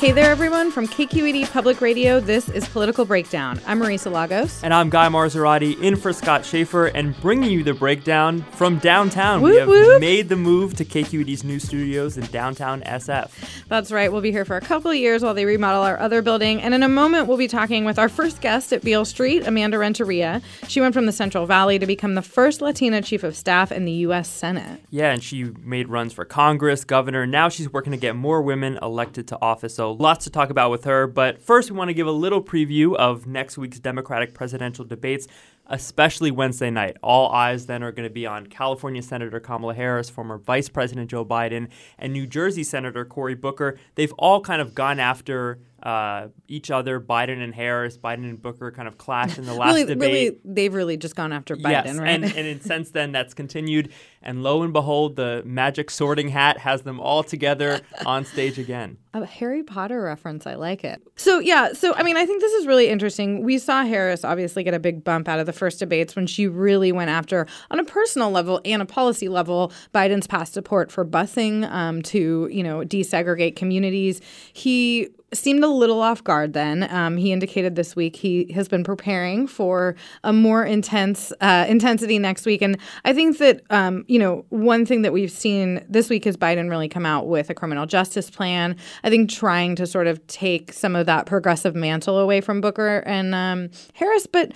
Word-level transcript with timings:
Hey 0.00 0.12
there, 0.12 0.30
everyone. 0.30 0.70
From 0.70 0.88
KQED 0.88 1.52
Public 1.52 1.82
Radio, 1.82 2.20
this 2.20 2.48
is 2.48 2.66
Political 2.66 3.04
Breakdown. 3.04 3.60
I'm 3.66 3.78
Marisa 3.78 4.10
Lagos. 4.10 4.64
And 4.64 4.72
I'm 4.72 4.88
Guy 4.88 5.06
Marzorati 5.08 5.78
in 5.82 5.94
for 5.94 6.14
Scott 6.14 6.46
Shafer 6.46 6.86
and 6.86 7.14
bringing 7.20 7.50
you 7.50 7.62
the 7.62 7.74
breakdown 7.74 8.40
from 8.52 8.78
downtown. 8.78 9.42
Whoop, 9.42 9.52
we 9.52 9.58
have 9.58 9.68
whoop. 9.68 10.00
made 10.00 10.30
the 10.30 10.36
move 10.36 10.74
to 10.76 10.86
KQED's 10.86 11.44
new 11.44 11.58
studios 11.58 12.16
in 12.16 12.24
downtown 12.28 12.80
SF. 12.80 13.30
That's 13.68 13.92
right. 13.92 14.10
We'll 14.10 14.22
be 14.22 14.32
here 14.32 14.46
for 14.46 14.56
a 14.56 14.62
couple 14.62 14.90
of 14.90 14.96
years 14.96 15.22
while 15.22 15.34
they 15.34 15.44
remodel 15.44 15.82
our 15.82 16.00
other 16.00 16.22
building. 16.22 16.62
And 16.62 16.72
in 16.72 16.82
a 16.82 16.88
moment, 16.88 17.26
we'll 17.26 17.36
be 17.36 17.46
talking 17.46 17.84
with 17.84 17.98
our 17.98 18.08
first 18.08 18.40
guest 18.40 18.72
at 18.72 18.80
Beale 18.80 19.04
Street, 19.04 19.46
Amanda 19.46 19.76
Renteria. 19.76 20.40
She 20.66 20.80
went 20.80 20.94
from 20.94 21.04
the 21.04 21.12
Central 21.12 21.44
Valley 21.44 21.78
to 21.78 21.86
become 21.86 22.14
the 22.14 22.22
first 22.22 22.62
Latina 22.62 23.02
chief 23.02 23.22
of 23.22 23.36
staff 23.36 23.70
in 23.70 23.84
the 23.84 23.92
U.S. 23.92 24.30
Senate. 24.30 24.80
Yeah, 24.88 25.12
and 25.12 25.22
she 25.22 25.44
made 25.62 25.88
runs 25.88 26.14
for 26.14 26.24
Congress, 26.24 26.84
governor. 26.84 27.26
Now 27.26 27.50
she's 27.50 27.70
working 27.70 27.90
to 27.90 27.98
get 27.98 28.16
more 28.16 28.40
women 28.40 28.78
elected 28.80 29.28
to 29.28 29.38
office. 29.42 29.74
So 29.74 29.89
lots 29.92 30.24
to 30.24 30.30
talk 30.30 30.50
about 30.50 30.70
with 30.70 30.84
her. 30.84 31.06
But 31.06 31.40
first, 31.40 31.70
we 31.70 31.76
want 31.76 31.88
to 31.88 31.94
give 31.94 32.06
a 32.06 32.12
little 32.12 32.42
preview 32.42 32.94
of 32.96 33.26
next 33.26 33.58
week's 33.58 33.78
Democratic 33.78 34.34
presidential 34.34 34.84
debates, 34.84 35.26
especially 35.70 36.30
Wednesday 36.30 36.70
night. 36.70 36.96
All 37.02 37.30
eyes 37.30 37.66
then 37.66 37.82
are 37.82 37.92
going 37.92 38.06
to 38.08 38.12
be 38.12 38.26
on 38.26 38.46
California 38.46 39.00
Senator 39.00 39.40
Kamala 39.40 39.74
Harris, 39.74 40.10
former 40.10 40.36
Vice 40.36 40.68
President 40.68 41.10
Joe 41.10 41.24
Biden, 41.24 41.68
and 41.98 42.12
New 42.12 42.26
Jersey 42.26 42.64
Senator 42.64 43.04
Cory 43.04 43.34
Booker. 43.34 43.78
They've 43.94 44.12
all 44.18 44.40
kind 44.40 44.60
of 44.60 44.74
gone 44.74 44.98
after 44.98 45.60
uh, 45.82 46.28
each 46.48 46.70
other. 46.70 47.00
Biden 47.00 47.42
and 47.42 47.54
Harris, 47.54 47.96
Biden 47.96 48.28
and 48.28 48.40
Booker 48.40 48.70
kind 48.70 48.86
of 48.86 48.98
clashed 48.98 49.38
in 49.38 49.46
the 49.46 49.54
last 49.54 49.74
really, 49.74 49.84
debate. 49.86 50.12
really, 50.12 50.38
they've 50.44 50.74
really 50.74 50.96
just 50.96 51.16
gone 51.16 51.32
after 51.32 51.56
Biden, 51.56 51.84
yes, 51.84 51.96
right? 51.96 52.08
and, 52.08 52.24
and 52.24 52.46
in 52.46 52.60
since 52.60 52.90
then 52.90 53.12
that's 53.12 53.34
continued. 53.34 53.92
And 54.22 54.42
lo 54.42 54.62
and 54.62 54.72
behold, 54.72 55.16
the 55.16 55.42
magic 55.46 55.90
sorting 55.90 56.28
hat 56.28 56.58
has 56.58 56.82
them 56.82 57.00
all 57.00 57.22
together 57.22 57.80
on 58.04 58.26
stage 58.26 58.58
again. 58.58 58.98
A 59.14 59.24
Harry 59.24 59.62
Potter 59.62 60.02
reference. 60.02 60.46
I 60.46 60.54
like 60.54 60.84
it. 60.84 61.00
So, 61.16 61.38
yeah. 61.38 61.72
So, 61.72 61.94
I 61.94 62.02
mean, 62.02 62.16
I 62.18 62.26
think 62.26 62.42
this 62.42 62.52
is 62.52 62.66
really 62.66 62.88
interesting. 62.88 63.42
We 63.42 63.58
saw 63.58 63.82
Harris 63.84 64.22
obviously 64.24 64.62
get 64.62 64.74
a 64.74 64.78
big 64.78 65.02
bump 65.02 65.26
out 65.26 65.38
of 65.38 65.46
the 65.46 65.52
first 65.60 65.78
debates 65.78 66.16
when 66.16 66.26
she 66.26 66.48
really 66.48 66.90
went 66.90 67.10
after, 67.10 67.46
on 67.70 67.78
a 67.78 67.84
personal 67.84 68.30
level 68.32 68.60
and 68.64 68.82
a 68.82 68.86
policy 68.86 69.28
level, 69.28 69.72
Biden's 69.94 70.26
past 70.26 70.52
support 70.52 70.90
for 70.90 71.04
busing 71.04 71.70
um, 71.70 72.02
to, 72.02 72.48
you 72.50 72.64
know, 72.64 72.80
desegregate 72.80 73.54
communities. 73.54 74.20
He 74.52 75.10
seemed 75.32 75.62
a 75.62 75.68
little 75.68 76.00
off 76.00 76.24
guard 76.24 76.54
then. 76.54 76.92
Um, 76.92 77.16
he 77.16 77.30
indicated 77.30 77.76
this 77.76 77.94
week 77.94 78.16
he 78.16 78.50
has 78.52 78.66
been 78.66 78.82
preparing 78.82 79.46
for 79.46 79.94
a 80.24 80.32
more 80.32 80.64
intense 80.64 81.32
uh, 81.40 81.66
intensity 81.68 82.18
next 82.18 82.46
week. 82.46 82.62
And 82.62 82.76
I 83.04 83.12
think 83.12 83.38
that, 83.38 83.62
um, 83.70 84.04
you 84.08 84.18
know, 84.18 84.44
one 84.48 84.84
thing 84.84 85.02
that 85.02 85.12
we've 85.12 85.30
seen 85.30 85.84
this 85.88 86.10
week 86.10 86.26
is 86.26 86.36
Biden 86.36 86.68
really 86.68 86.88
come 86.88 87.06
out 87.06 87.28
with 87.28 87.48
a 87.48 87.54
criminal 87.54 87.86
justice 87.86 88.28
plan. 88.28 88.76
I 89.04 89.10
think 89.10 89.30
trying 89.30 89.76
to 89.76 89.86
sort 89.86 90.08
of 90.08 90.26
take 90.26 90.72
some 90.72 90.96
of 90.96 91.06
that 91.06 91.26
progressive 91.26 91.76
mantle 91.76 92.18
away 92.18 92.40
from 92.40 92.60
Booker 92.60 93.04
and 93.06 93.32
um, 93.32 93.70
Harris. 93.94 94.26
But 94.26 94.52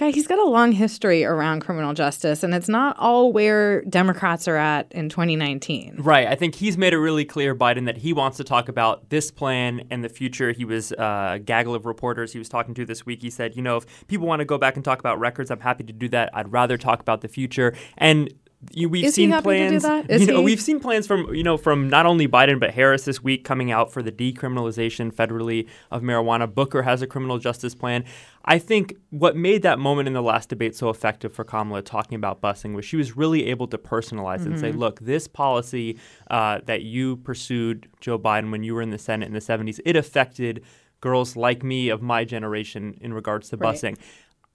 guy, 0.00 0.10
he's 0.10 0.26
got 0.26 0.38
a 0.38 0.44
long 0.44 0.72
history 0.72 1.24
around 1.24 1.60
criminal 1.60 1.92
justice, 1.92 2.42
and 2.42 2.54
it's 2.54 2.68
not 2.68 2.96
all 2.98 3.32
where 3.32 3.82
Democrats 3.82 4.48
are 4.48 4.56
at 4.56 4.90
in 4.92 5.08
2019. 5.08 5.96
Right. 5.98 6.26
I 6.26 6.34
think 6.34 6.54
he's 6.54 6.78
made 6.78 6.92
it 6.92 6.98
really 6.98 7.24
clear, 7.24 7.54
Biden, 7.54 7.84
that 7.84 7.98
he 7.98 8.12
wants 8.12 8.38
to 8.38 8.44
talk 8.44 8.68
about 8.68 9.10
this 9.10 9.30
plan 9.30 9.86
and 9.90 10.02
the 10.02 10.08
future. 10.08 10.52
He 10.52 10.64
was 10.64 10.92
uh, 10.92 11.32
a 11.34 11.38
gaggle 11.38 11.74
of 11.74 11.84
reporters 11.86 12.32
he 12.32 12.38
was 12.38 12.48
talking 12.48 12.74
to 12.74 12.86
this 12.86 13.04
week. 13.04 13.22
He 13.22 13.30
said, 13.30 13.54
you 13.54 13.62
know, 13.62 13.76
if 13.76 14.06
people 14.08 14.26
want 14.26 14.40
to 14.40 14.46
go 14.46 14.58
back 14.58 14.76
and 14.76 14.84
talk 14.84 14.98
about 14.98 15.20
records, 15.20 15.50
I'm 15.50 15.60
happy 15.60 15.84
to 15.84 15.92
do 15.92 16.08
that. 16.08 16.30
I'd 16.32 16.50
rather 16.50 16.78
talk 16.78 17.00
about 17.00 17.20
the 17.20 17.28
future. 17.28 17.74
And 17.98 18.32
we've 18.76 19.04
Is 19.06 19.14
seen 19.14 19.32
plans. 19.42 19.84
you 19.84 20.26
know, 20.26 20.38
he? 20.38 20.44
we've 20.44 20.60
seen 20.60 20.80
plans 20.80 21.06
from 21.06 21.34
you 21.34 21.42
know 21.42 21.56
from 21.56 21.88
not 21.88 22.04
only 22.06 22.28
Biden 22.28 22.60
but 22.60 22.72
Harris 22.72 23.04
this 23.04 23.22
week 23.22 23.44
coming 23.44 23.70
out 23.72 23.90
for 23.92 24.02
the 24.02 24.12
decriminalization 24.12 25.12
federally 25.12 25.66
of 25.90 26.02
marijuana. 26.02 26.52
Booker 26.52 26.82
has 26.82 27.02
a 27.02 27.06
criminal 27.06 27.38
justice 27.38 27.74
plan. 27.74 28.04
I 28.44 28.58
think 28.58 28.96
what 29.10 29.36
made 29.36 29.62
that 29.62 29.78
moment 29.78 30.08
in 30.08 30.14
the 30.14 30.22
last 30.22 30.48
debate 30.48 30.74
so 30.76 30.88
effective 30.88 31.32
for 31.32 31.44
Kamala 31.44 31.82
talking 31.82 32.16
about 32.16 32.40
busing 32.40 32.74
was 32.74 32.84
she 32.84 32.96
was 32.96 33.16
really 33.16 33.46
able 33.46 33.66
to 33.68 33.78
personalize 33.78 34.44
and 34.46 34.54
Mm-hmm. 34.54 34.60
say, 34.60 34.72
look, 34.72 35.00
this 35.00 35.26
policy 35.28 35.98
uh, 36.30 36.60
that 36.66 36.82
you 36.82 37.16
pursued, 37.18 37.88
Joe 38.00 38.18
Biden, 38.18 38.50
when 38.50 38.62
you 38.62 38.74
were 38.74 38.82
in 38.82 38.90
the 38.90 38.98
Senate 38.98 39.26
in 39.26 39.32
the 39.34 39.40
70s, 39.40 39.78
it 39.84 39.94
affected 39.96 40.64
girls 41.00 41.36
like 41.36 41.62
me 41.62 41.88
of 41.88 42.02
my 42.02 42.24
generation 42.24 42.94
in 43.00 43.12
regards 43.14 43.48
to 43.50 43.56
Right. 43.56 43.74
busing. 43.74 43.96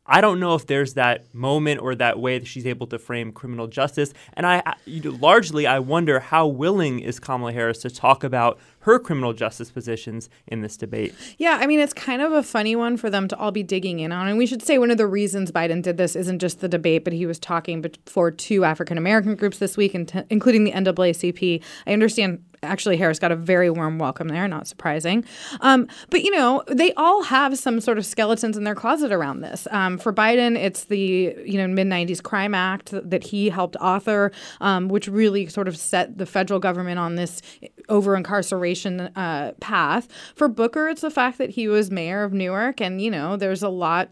I 0.08 0.22
don't 0.22 0.40
know 0.40 0.54
if 0.54 0.68
there's 0.68 0.94
that 0.94 1.34
moment 1.34 1.82
or 1.82 1.96
that 1.96 2.20
way 2.20 2.38
that 2.38 2.48
she's 2.48 2.68
able 2.68 2.88
to 2.88 3.00
frame 3.00 3.32
criminal 3.32 3.68
justice. 3.68 4.14
And 4.34 4.46
I, 4.46 4.62
I 4.66 4.76
you 4.86 5.02
know, 5.02 5.18
largely, 5.20 5.66
I 5.66 5.80
wonder 5.80 6.20
how 6.20 6.48
willing 6.48 7.00
is 7.00 7.20
Kamala 7.20 7.54
Harris 7.54 7.80
to 7.80 7.90
talk 7.90 8.24
about 8.24 8.60
her 8.86 9.00
criminal 9.00 9.34
justice 9.34 9.72
positions 9.72 10.30
in 10.46 10.62
this 10.62 10.78
debate. 10.78 11.12
Yeah, 11.40 11.58
I 11.60 11.66
mean, 11.66 11.80
it's 11.80 11.92
kind 11.92 12.22
of 12.22 12.32
a 12.32 12.44
funny 12.44 12.76
one 12.76 12.98
for 12.98 13.10
them 13.10 13.28
to 13.30 13.38
all 13.38 13.50
be 13.50 13.64
digging 13.64 14.00
in 14.00 14.12
on. 14.12 14.28
And 14.28 14.38
we 14.38 14.46
should 14.46 14.62
say 14.62 14.78
one 14.78 14.92
of 14.92 15.00
the 15.00 15.08
reasons 15.08 15.52
Biden 15.52 15.82
did 15.82 15.98
this 15.98 16.16
isn't 16.16 16.38
just 16.38 16.60
the 16.60 16.70
debate, 16.70 17.04
but 17.04 17.12
he 17.12 17.26
was 17.26 17.40
talking 17.40 17.82
before 17.82 18.30
two 18.30 18.64
African 18.64 19.00
American 19.00 19.36
groups 19.36 19.58
this 19.58 19.76
week, 19.76 19.96
including 20.30 20.66
the 20.66 20.72
NAACP. 20.72 21.64
I 21.88 21.94
understand. 21.94 22.44
Actually, 22.64 22.98
Harris 22.98 23.20
got 23.20 23.32
a 23.32 23.36
very 23.36 23.70
warm 23.70 24.00
welcome 24.00 24.28
there, 24.28 24.48
not 24.48 24.66
surprising. 24.66 25.24
Um, 25.62 25.88
but, 26.10 26.24
you 26.24 26.32
know, 26.32 26.64
they 26.68 26.94
all 26.94 27.22
have 27.22 27.60
some 27.60 27.80
sort 27.80 28.00
of 28.00 28.06
skeletons 28.08 28.58
in 28.58 28.64
their 28.64 28.74
closet 28.74 29.12
around 29.12 29.42
this. 29.42 29.68
Um, 29.70 30.00
for 30.00 30.12
Biden, 30.12 30.58
it's 30.58 30.86
the, 30.86 31.36
you 31.46 31.58
know, 31.58 31.68
mid 31.68 31.86
90s 31.86 32.24
Crime 32.24 32.56
Act 32.56 32.92
that 32.92 33.24
he 33.24 33.50
helped 33.50 33.76
author, 33.76 34.32
um, 34.62 34.88
which 34.88 35.08
really 35.08 35.48
sort 35.48 35.68
of 35.68 35.78
set 35.78 36.18
the 36.18 36.26
federal 36.26 36.60
government 36.60 36.98
on 36.98 37.16
this 37.16 37.42
over 37.90 38.16
incarceration 38.16 39.00
uh, 39.16 39.54
path. 39.60 40.08
For 40.36 40.48
Booker, 40.48 40.88
it's 40.88 41.02
the 41.02 41.12
fact 41.12 41.38
that 41.38 41.52
he 41.52 41.68
was 41.68 41.92
mayor 41.92 42.24
of 42.24 42.34
Newark, 42.34 42.82
and 42.82 43.02
you 43.02 43.12
know, 43.12 43.36
there's 43.38 43.64
a 43.64 43.70
lot. 43.70 44.10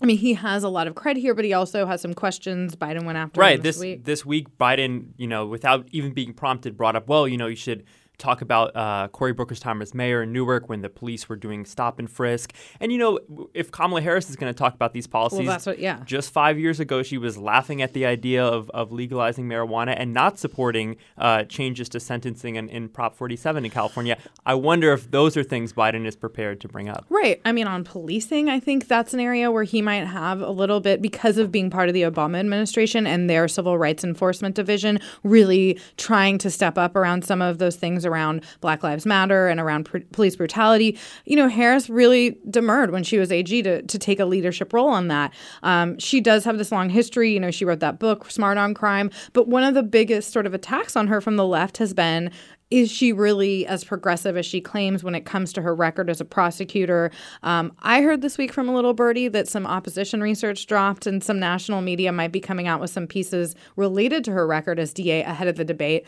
I 0.00 0.06
mean, 0.06 0.18
he 0.18 0.34
has 0.34 0.62
a 0.62 0.68
lot 0.68 0.86
of 0.86 0.94
credit 0.94 1.18
here, 1.20 1.34
but 1.34 1.44
he 1.44 1.52
also 1.52 1.84
has 1.84 2.00
some 2.00 2.14
questions. 2.14 2.76
Biden 2.76 3.04
went 3.04 3.18
after 3.18 3.40
him 3.40 3.44
Right. 3.44 3.60
this, 3.62 3.76
This 3.76 3.82
week. 3.82 4.04
this 4.04 4.24
week, 4.24 4.56
Biden, 4.56 5.06
you 5.16 5.26
know, 5.26 5.44
without 5.46 5.88
even 5.90 6.12
being 6.12 6.32
prompted, 6.32 6.76
brought 6.76 6.94
up, 6.94 7.08
well, 7.08 7.26
you 7.26 7.36
know, 7.36 7.48
you 7.48 7.56
should 7.56 7.82
talk 8.18 8.42
about 8.42 8.74
uh, 8.76 9.08
Cory 9.08 9.32
Booker's 9.32 9.60
time 9.60 9.80
as 9.80 9.94
mayor 9.94 10.22
in 10.22 10.32
Newark 10.32 10.68
when 10.68 10.82
the 10.82 10.90
police 10.90 11.28
were 11.28 11.36
doing 11.36 11.64
stop 11.64 11.98
and 11.98 12.10
frisk. 12.10 12.52
And 12.80 12.90
you 12.92 12.98
know, 12.98 13.20
if 13.54 13.70
Kamala 13.70 14.00
Harris 14.00 14.28
is 14.28 14.36
going 14.36 14.52
to 14.52 14.58
talk 14.58 14.74
about 14.74 14.92
these 14.92 15.06
policies, 15.06 15.46
Well, 15.46 15.58
what, 15.64 15.78
yeah. 15.78 16.02
just 16.04 16.32
five 16.32 16.58
years 16.58 16.80
ago, 16.80 17.02
she 17.02 17.16
was 17.16 17.38
laughing 17.38 17.80
at 17.80 17.92
the 17.92 18.04
idea 18.06 18.44
of, 18.44 18.70
of 18.70 18.90
legalizing 18.92 19.46
marijuana 19.48 19.94
and 19.96 20.12
not 20.12 20.38
supporting 20.38 20.96
uh, 21.16 21.44
changes 21.44 21.88
to 21.90 22.00
sentencing 22.00 22.56
in, 22.56 22.68
in 22.68 22.88
Prop 22.88 23.14
47 23.14 23.64
in 23.64 23.70
California. 23.70 24.18
I 24.44 24.54
wonder 24.54 24.92
if 24.92 25.10
those 25.10 25.36
are 25.36 25.44
things 25.44 25.72
Biden 25.72 26.04
is 26.04 26.16
prepared 26.16 26.60
to 26.62 26.68
bring 26.68 26.88
up. 26.88 27.06
Right. 27.08 27.40
I 27.44 27.52
mean, 27.52 27.68
on 27.68 27.84
policing, 27.84 28.48
I 28.48 28.58
think 28.58 28.88
that's 28.88 29.14
an 29.14 29.20
area 29.20 29.50
where 29.50 29.64
he 29.64 29.80
might 29.80 30.06
have 30.06 30.40
a 30.40 30.50
little 30.50 30.80
bit, 30.80 31.00
because 31.00 31.38
of 31.38 31.52
being 31.52 31.70
part 31.70 31.88
of 31.88 31.94
the 31.94 32.02
Obama 32.02 32.40
administration 32.40 33.06
and 33.06 33.30
their 33.30 33.46
civil 33.46 33.78
rights 33.78 34.02
enforcement 34.02 34.56
division, 34.56 34.98
really 35.22 35.78
trying 35.96 36.38
to 36.38 36.50
step 36.50 36.76
up 36.76 36.96
around 36.96 37.24
some 37.24 37.40
of 37.40 37.58
those 37.58 37.76
things 37.76 38.04
around 38.08 38.44
Black 38.60 38.82
Lives 38.82 39.06
Matter 39.06 39.46
and 39.46 39.60
around 39.60 39.84
pr- 39.84 39.98
police 40.12 40.34
brutality. 40.34 40.98
You 41.24 41.36
know, 41.36 41.48
Harris 41.48 41.88
really 41.88 42.38
demurred 42.50 42.90
when 42.90 43.04
she 43.04 43.18
was 43.18 43.30
AG 43.30 43.62
to, 43.62 43.82
to 43.82 43.98
take 43.98 44.18
a 44.18 44.24
leadership 44.24 44.72
role 44.72 44.88
on 44.88 45.08
that. 45.08 45.32
Um, 45.62 45.98
she 45.98 46.20
does 46.20 46.44
have 46.44 46.58
this 46.58 46.72
long 46.72 46.88
history. 46.88 47.32
You 47.32 47.38
know, 47.40 47.50
she 47.50 47.64
wrote 47.64 47.80
that 47.80 48.00
book, 48.00 48.30
Smart 48.30 48.58
on 48.58 48.74
Crime. 48.74 49.10
But 49.32 49.48
one 49.48 49.62
of 49.62 49.74
the 49.74 49.82
biggest 49.82 50.32
sort 50.32 50.46
of 50.46 50.54
attacks 50.54 50.96
on 50.96 51.06
her 51.06 51.20
from 51.20 51.36
the 51.36 51.46
left 51.46 51.78
has 51.78 51.94
been 51.94 52.32
is 52.70 52.90
she 52.90 53.12
really 53.12 53.66
as 53.66 53.84
progressive 53.84 54.36
as 54.36 54.44
she 54.44 54.60
claims 54.60 55.02
when 55.02 55.14
it 55.14 55.24
comes 55.24 55.52
to 55.54 55.62
her 55.62 55.74
record 55.74 56.10
as 56.10 56.20
a 56.20 56.24
prosecutor? 56.24 57.10
Um, 57.42 57.72
I 57.80 58.02
heard 58.02 58.20
this 58.20 58.36
week 58.36 58.52
from 58.52 58.68
a 58.68 58.74
little 58.74 58.92
birdie 58.92 59.28
that 59.28 59.48
some 59.48 59.66
opposition 59.66 60.22
research 60.22 60.66
dropped 60.66 61.06
and 61.06 61.24
some 61.24 61.38
national 61.38 61.80
media 61.80 62.12
might 62.12 62.32
be 62.32 62.40
coming 62.40 62.68
out 62.68 62.80
with 62.80 62.90
some 62.90 63.06
pieces 63.06 63.54
related 63.76 64.24
to 64.24 64.32
her 64.32 64.46
record 64.46 64.78
as 64.78 64.92
DA 64.92 65.22
ahead 65.22 65.48
of 65.48 65.56
the 65.56 65.64
debate. 65.64 66.04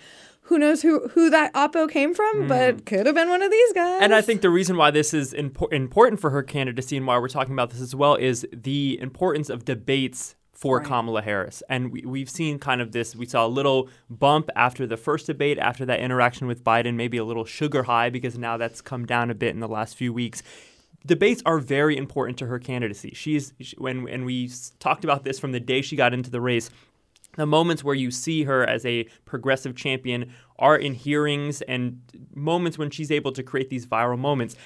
Who 0.50 0.58
knows 0.58 0.82
who, 0.82 1.06
who 1.10 1.30
that 1.30 1.52
oppo 1.54 1.88
came 1.88 2.12
from, 2.12 2.48
but 2.48 2.74
hmm. 2.74 2.80
could 2.80 3.06
have 3.06 3.14
been 3.14 3.28
one 3.28 3.40
of 3.40 3.52
these 3.52 3.72
guys. 3.72 4.02
And 4.02 4.12
I 4.12 4.20
think 4.20 4.40
the 4.40 4.50
reason 4.50 4.76
why 4.76 4.90
this 4.90 5.14
is 5.14 5.32
impo- 5.32 5.72
important 5.72 6.20
for 6.20 6.30
her 6.30 6.42
candidacy 6.42 6.96
and 6.96 7.06
why 7.06 7.18
we're 7.18 7.28
talking 7.28 7.52
about 7.52 7.70
this 7.70 7.80
as 7.80 7.94
well 7.94 8.16
is 8.16 8.44
the 8.52 8.98
importance 9.00 9.48
of 9.48 9.64
debates 9.64 10.34
for 10.52 10.80
Kamala 10.80 11.22
Harris. 11.22 11.62
And 11.68 11.92
we, 11.92 12.02
we've 12.04 12.28
seen 12.28 12.58
kind 12.58 12.80
of 12.80 12.90
this, 12.90 13.14
we 13.14 13.26
saw 13.26 13.46
a 13.46 13.48
little 13.48 13.88
bump 14.10 14.50
after 14.56 14.88
the 14.88 14.96
first 14.96 15.26
debate, 15.26 15.56
after 15.56 15.86
that 15.86 16.00
interaction 16.00 16.48
with 16.48 16.64
Biden, 16.64 16.96
maybe 16.96 17.16
a 17.16 17.24
little 17.24 17.44
sugar 17.44 17.84
high 17.84 18.10
because 18.10 18.36
now 18.36 18.56
that's 18.56 18.80
come 18.80 19.06
down 19.06 19.30
a 19.30 19.34
bit 19.34 19.54
in 19.54 19.60
the 19.60 19.68
last 19.68 19.96
few 19.96 20.12
weeks. 20.12 20.42
Debates 21.06 21.42
are 21.46 21.60
very 21.60 21.96
important 21.96 22.38
to 22.38 22.46
her 22.46 22.58
candidacy. 22.58 23.12
She's 23.14 23.54
she, 23.60 23.76
when 23.78 24.08
and 24.08 24.26
we 24.26 24.50
talked 24.80 25.04
about 25.04 25.22
this 25.22 25.38
from 25.38 25.52
the 25.52 25.60
day 25.60 25.80
she 25.80 25.94
got 25.94 26.12
into 26.12 26.28
the 26.28 26.40
race 26.40 26.70
the 27.36 27.46
moments 27.46 27.84
where 27.84 27.94
you 27.94 28.10
see 28.10 28.44
her 28.44 28.64
as 28.66 28.84
a 28.84 29.04
progressive 29.24 29.76
champion 29.76 30.32
are 30.58 30.76
in 30.76 30.94
hearings 30.94 31.62
and 31.62 32.00
moments 32.34 32.76
when 32.78 32.90
she's 32.90 33.10
able 33.10 33.32
to 33.32 33.42
create 33.42 33.70
these 33.70 33.86
viral 33.86 34.18
moments. 34.18 34.56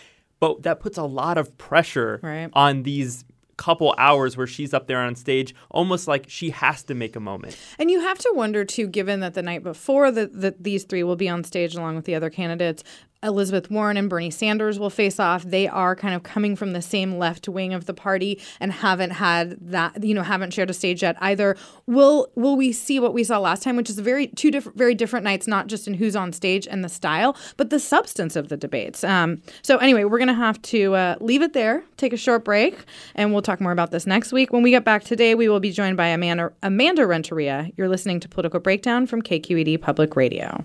But 0.40 0.62
that 0.62 0.80
puts 0.80 0.98
a 0.98 1.04
lot 1.04 1.38
of 1.38 1.56
pressure 1.58 2.20
Right. 2.22 2.50
on 2.52 2.82
these 2.82 3.24
couple 3.56 3.94
hours 3.98 4.36
where 4.36 4.48
she's 4.48 4.74
up 4.74 4.88
there 4.88 4.98
on 4.98 5.14
stage, 5.14 5.54
almost 5.70 6.08
like 6.08 6.24
she 6.28 6.50
has 6.50 6.82
to 6.82 6.92
make 6.94 7.14
a 7.14 7.20
moment. 7.20 7.56
And 7.78 7.88
you 7.88 8.00
have 8.00 8.18
to 8.18 8.32
wonder 8.34 8.64
too, 8.64 8.88
given 8.88 9.20
that 9.20 9.34
the 9.34 9.42
night 9.42 9.62
before 9.62 10.10
that 10.10 10.40
the, 10.40 10.56
these 10.58 10.82
three 10.82 11.04
will 11.04 11.14
be 11.14 11.28
on 11.28 11.44
stage 11.44 11.76
along 11.76 11.94
with 11.94 12.04
the 12.04 12.16
other 12.16 12.30
candidates, 12.30 12.82
Elizabeth 13.24 13.70
Warren 13.70 13.96
and 13.96 14.08
Bernie 14.08 14.30
Sanders 14.30 14.78
will 14.78 14.90
face 14.90 15.18
off. 15.18 15.42
They 15.42 15.66
are 15.66 15.96
kind 15.96 16.14
of 16.14 16.22
coming 16.22 16.54
from 16.54 16.72
the 16.72 16.82
same 16.82 17.18
left 17.18 17.48
wing 17.48 17.72
of 17.72 17.86
the 17.86 17.94
party 17.94 18.40
and 18.60 18.72
haven't 18.72 19.10
had 19.10 19.56
that, 19.60 20.04
you 20.04 20.14
know, 20.14 20.22
haven't 20.22 20.52
shared 20.52 20.70
a 20.70 20.74
stage 20.74 21.02
yet 21.02 21.16
either. 21.20 21.56
Will 21.86 22.28
will 22.34 22.56
we 22.56 22.72
see 22.72 23.00
what 23.00 23.14
we 23.14 23.24
saw 23.24 23.38
last 23.38 23.62
time, 23.62 23.76
which 23.76 23.90
is 23.90 23.98
very 23.98 24.28
two 24.28 24.50
different, 24.50 24.76
very 24.76 24.94
different 24.94 25.24
nights, 25.24 25.46
not 25.46 25.66
just 25.66 25.88
in 25.88 25.94
who's 25.94 26.14
on 26.14 26.32
stage 26.32 26.68
and 26.68 26.84
the 26.84 26.88
style, 26.88 27.36
but 27.56 27.70
the 27.70 27.80
substance 27.80 28.36
of 28.36 28.48
the 28.48 28.56
debates. 28.56 29.02
Um, 29.02 29.42
so 29.62 29.78
anyway, 29.78 30.04
we're 30.04 30.18
gonna 30.18 30.34
have 30.34 30.60
to 30.62 30.94
uh, 30.94 31.16
leave 31.20 31.42
it 31.42 31.52
there, 31.52 31.82
take 31.96 32.12
a 32.12 32.18
short 32.18 32.44
break, 32.44 32.84
and 33.14 33.32
we'll 33.32 33.42
talk 33.42 33.60
more 33.60 33.72
about 33.72 33.90
this 33.90 34.06
next 34.06 34.32
week. 34.32 34.52
When 34.52 34.62
we 34.62 34.70
get 34.70 34.84
back 34.84 35.04
today, 35.04 35.34
we 35.34 35.48
will 35.48 35.60
be 35.60 35.72
joined 35.72 35.96
by 35.96 36.08
Amanda 36.08 36.52
Amanda 36.62 37.06
Renteria. 37.06 37.70
You're 37.76 37.88
listening 37.88 38.20
to 38.20 38.28
Political 38.28 38.60
Breakdown 38.60 39.06
from 39.06 39.22
KQED 39.22 39.80
Public 39.80 40.16
Radio. 40.16 40.64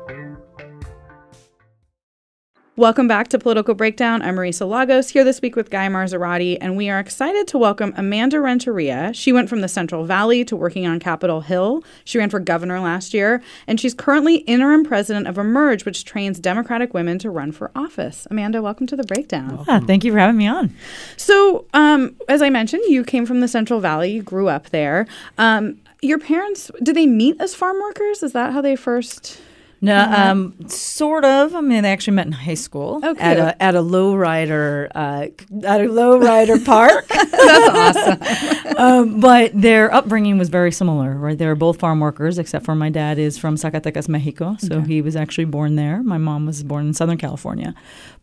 Welcome 2.77 3.05
back 3.05 3.27
to 3.27 3.37
Political 3.37 3.75
Breakdown. 3.75 4.21
I'm 4.21 4.37
Marisa 4.37 4.65
Lagos 4.65 5.09
here 5.09 5.25
this 5.25 5.41
week 5.41 5.57
with 5.57 5.69
Guy 5.69 5.89
Marzorati, 5.89 6.57
and 6.61 6.77
we 6.77 6.89
are 6.89 7.01
excited 7.01 7.45
to 7.49 7.57
welcome 7.57 7.93
Amanda 7.97 8.39
Renteria. 8.39 9.11
She 9.13 9.33
went 9.33 9.49
from 9.49 9.59
the 9.59 9.67
Central 9.67 10.05
Valley 10.05 10.45
to 10.45 10.55
working 10.55 10.87
on 10.87 10.97
Capitol 10.97 11.41
Hill. 11.41 11.83
She 12.05 12.17
ran 12.17 12.29
for 12.29 12.39
governor 12.39 12.79
last 12.79 13.13
year, 13.13 13.43
and 13.67 13.77
she's 13.77 13.93
currently 13.93 14.37
interim 14.37 14.85
president 14.85 15.27
of 15.27 15.37
Emerge, 15.37 15.83
which 15.83 16.05
trains 16.05 16.39
Democratic 16.39 16.93
women 16.93 17.19
to 17.19 17.29
run 17.29 17.51
for 17.51 17.71
office. 17.75 18.25
Amanda, 18.31 18.61
welcome 18.61 18.87
to 18.87 18.95
the 18.95 19.03
Breakdown. 19.03 19.65
Ah, 19.67 19.81
thank 19.85 20.05
you 20.05 20.13
for 20.13 20.19
having 20.19 20.37
me 20.37 20.47
on. 20.47 20.73
So, 21.17 21.65
um, 21.73 22.15
as 22.29 22.41
I 22.41 22.49
mentioned, 22.49 22.83
you 22.87 23.03
came 23.03 23.25
from 23.25 23.41
the 23.41 23.49
Central 23.49 23.81
Valley, 23.81 24.13
you 24.13 24.23
grew 24.23 24.47
up 24.47 24.69
there. 24.69 25.07
Um, 25.37 25.77
your 26.01 26.19
parents, 26.19 26.71
did 26.81 26.95
they 26.95 27.05
meet 27.05 27.35
as 27.41 27.53
farm 27.53 27.81
workers? 27.81 28.23
Is 28.23 28.31
that 28.31 28.53
how 28.53 28.61
they 28.61 28.77
first? 28.77 29.41
No, 29.83 29.99
um, 29.99 30.69
sort 30.69 31.25
of. 31.25 31.55
I 31.55 31.61
mean, 31.61 31.81
they 31.81 31.91
actually 31.91 32.13
met 32.13 32.27
in 32.27 32.33
high 32.33 32.53
school 32.53 32.99
Oh, 33.01 33.15
at 33.17 33.37
a 33.37 33.61
at 33.61 33.73
a 33.75 33.79
lowrider 33.79 34.89
uh, 34.93 35.27
at 35.65 35.81
a 35.81 35.85
lowrider 35.85 36.63
park. 36.65 37.07
That's 37.07 37.97
awesome. 37.97 38.77
um, 38.77 39.19
but 39.19 39.59
their 39.59 39.91
upbringing 39.91 40.37
was 40.37 40.49
very 40.49 40.71
similar. 40.71 41.15
Right, 41.17 41.35
they 41.35 41.47
were 41.47 41.55
both 41.55 41.79
farm 41.79 41.99
workers, 41.99 42.37
except 42.37 42.63
for 42.63 42.75
my 42.75 42.89
dad 42.89 43.17
is 43.17 43.39
from 43.39 43.55
Zacatecas, 43.55 44.07
Mexico, 44.07 44.55
so 44.59 44.81
he 44.81 45.01
was 45.01 45.15
actually 45.15 45.45
born 45.45 45.75
there. 45.77 46.03
My 46.03 46.19
mom 46.19 46.45
was 46.45 46.63
born 46.63 46.87
in 46.87 46.93
Southern 46.93 47.17
California, 47.17 47.73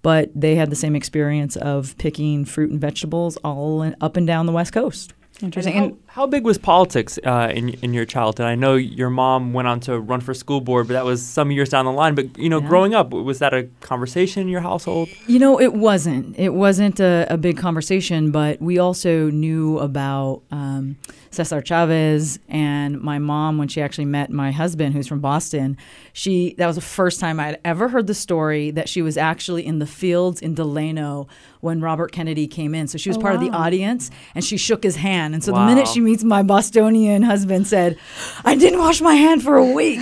but 0.03 0.31
they 0.35 0.55
had 0.55 0.71
the 0.71 0.77
same 0.77 0.95
experience 0.95 1.57
of 1.57 1.99
picking 1.99 2.45
fruit 2.45 2.71
and 2.71 2.81
vegetables 2.81 3.37
all 3.39 3.83
in, 3.83 3.97
up 4.01 4.17
and 4.17 4.29
down 4.29 4.47
the 4.47 4.53
West 4.53 4.73
Coast. 4.73 5.13
Interesting. 5.41 5.75
And 5.75 5.99
how 6.19 6.27
big 6.27 6.43
was 6.45 6.59
politics 6.59 7.17
uh, 7.25 7.53
in 7.55 7.69
in 7.75 7.95
your 7.95 8.05
childhood? 8.05 8.45
I 8.45 8.57
know 8.57 8.75
your 8.75 9.09
mom 9.09 9.53
went 9.53 9.69
on 9.69 9.79
to 9.83 10.01
run 10.01 10.21
for 10.21 10.35
school 10.35 10.61
board, 10.61 10.89
but 10.89 10.95
that 10.95 11.05
was 11.05 11.25
some 11.25 11.53
years 11.53 11.69
down 11.69 11.85
the 11.85 11.93
line. 11.93 12.17
But 12.17 12.37
you 12.37 12.49
know, 12.49 12.61
growing 12.61 12.93
up, 12.93 13.11
was 13.11 13.39
that 13.39 13.55
a 13.55 13.69
conversation 13.83 14.43
in 14.43 14.49
your 14.49 14.61
household? 14.61 15.09
You 15.29 15.39
know, 15.39 15.61
it 15.61 15.75
wasn't. 15.75 16.37
It 16.37 16.55
wasn't 16.55 16.99
a, 16.99 17.25
a 17.31 17.37
big 17.37 17.57
conversation, 17.57 18.33
but 18.33 18.61
we 18.61 18.81
also 18.81 19.31
knew 19.31 19.79
about 19.79 20.43
um, 20.51 20.97
Cesar 21.31 21.63
Chavez 21.63 22.41
and 22.49 23.01
my 23.01 23.21
mom 23.21 23.57
when 23.57 23.69
she 23.69 23.81
actually 23.81 24.07
met 24.07 24.29
my 24.31 24.51
husband, 24.51 24.95
who's 24.95 25.07
from 25.07 25.21
Boston. 25.21 25.77
She 26.13 26.57
that 26.59 26.67
was 26.67 26.75
the 26.75 26.83
first 26.83 27.21
time 27.21 27.39
I 27.39 27.47
had 27.47 27.61
ever 27.65 27.89
heard 27.89 28.09
the 28.09 28.15
story 28.15 28.73
that 28.73 28.89
she 28.89 29.03
was 29.03 29.17
actually 29.17 29.65
in 29.65 29.79
the 29.79 29.87
fields 29.87 30.41
in 30.41 30.55
Delano 30.55 31.29
when 31.61 31.81
Robert 31.81 32.13
Kennedy 32.13 32.47
came 32.47 32.75
in. 32.75 32.89
So 32.89 32.99
she 32.99 33.09
was 33.09 33.19
part 33.19 33.35
of 33.35 33.41
the 33.41 33.51
audience, 33.51 34.11
and 34.35 34.45
she 34.45 34.57
shook 34.57 34.83
his 34.83 34.97
hand. 34.97 35.35
And 35.35 35.45
so 35.45 35.53
the 35.53 35.65
minute 35.65 35.87
she 35.87 36.01
meets 36.09 36.25
my 36.25 36.43
Bostonian 36.43 37.23
husband, 37.23 37.67
said, 37.67 37.99
"I 38.45 38.55
didn't 38.57 38.79
wash 38.79 39.01
my 39.01 39.15
hand 39.15 39.43
for 39.43 39.57
a 39.57 39.65
week." 39.65 40.01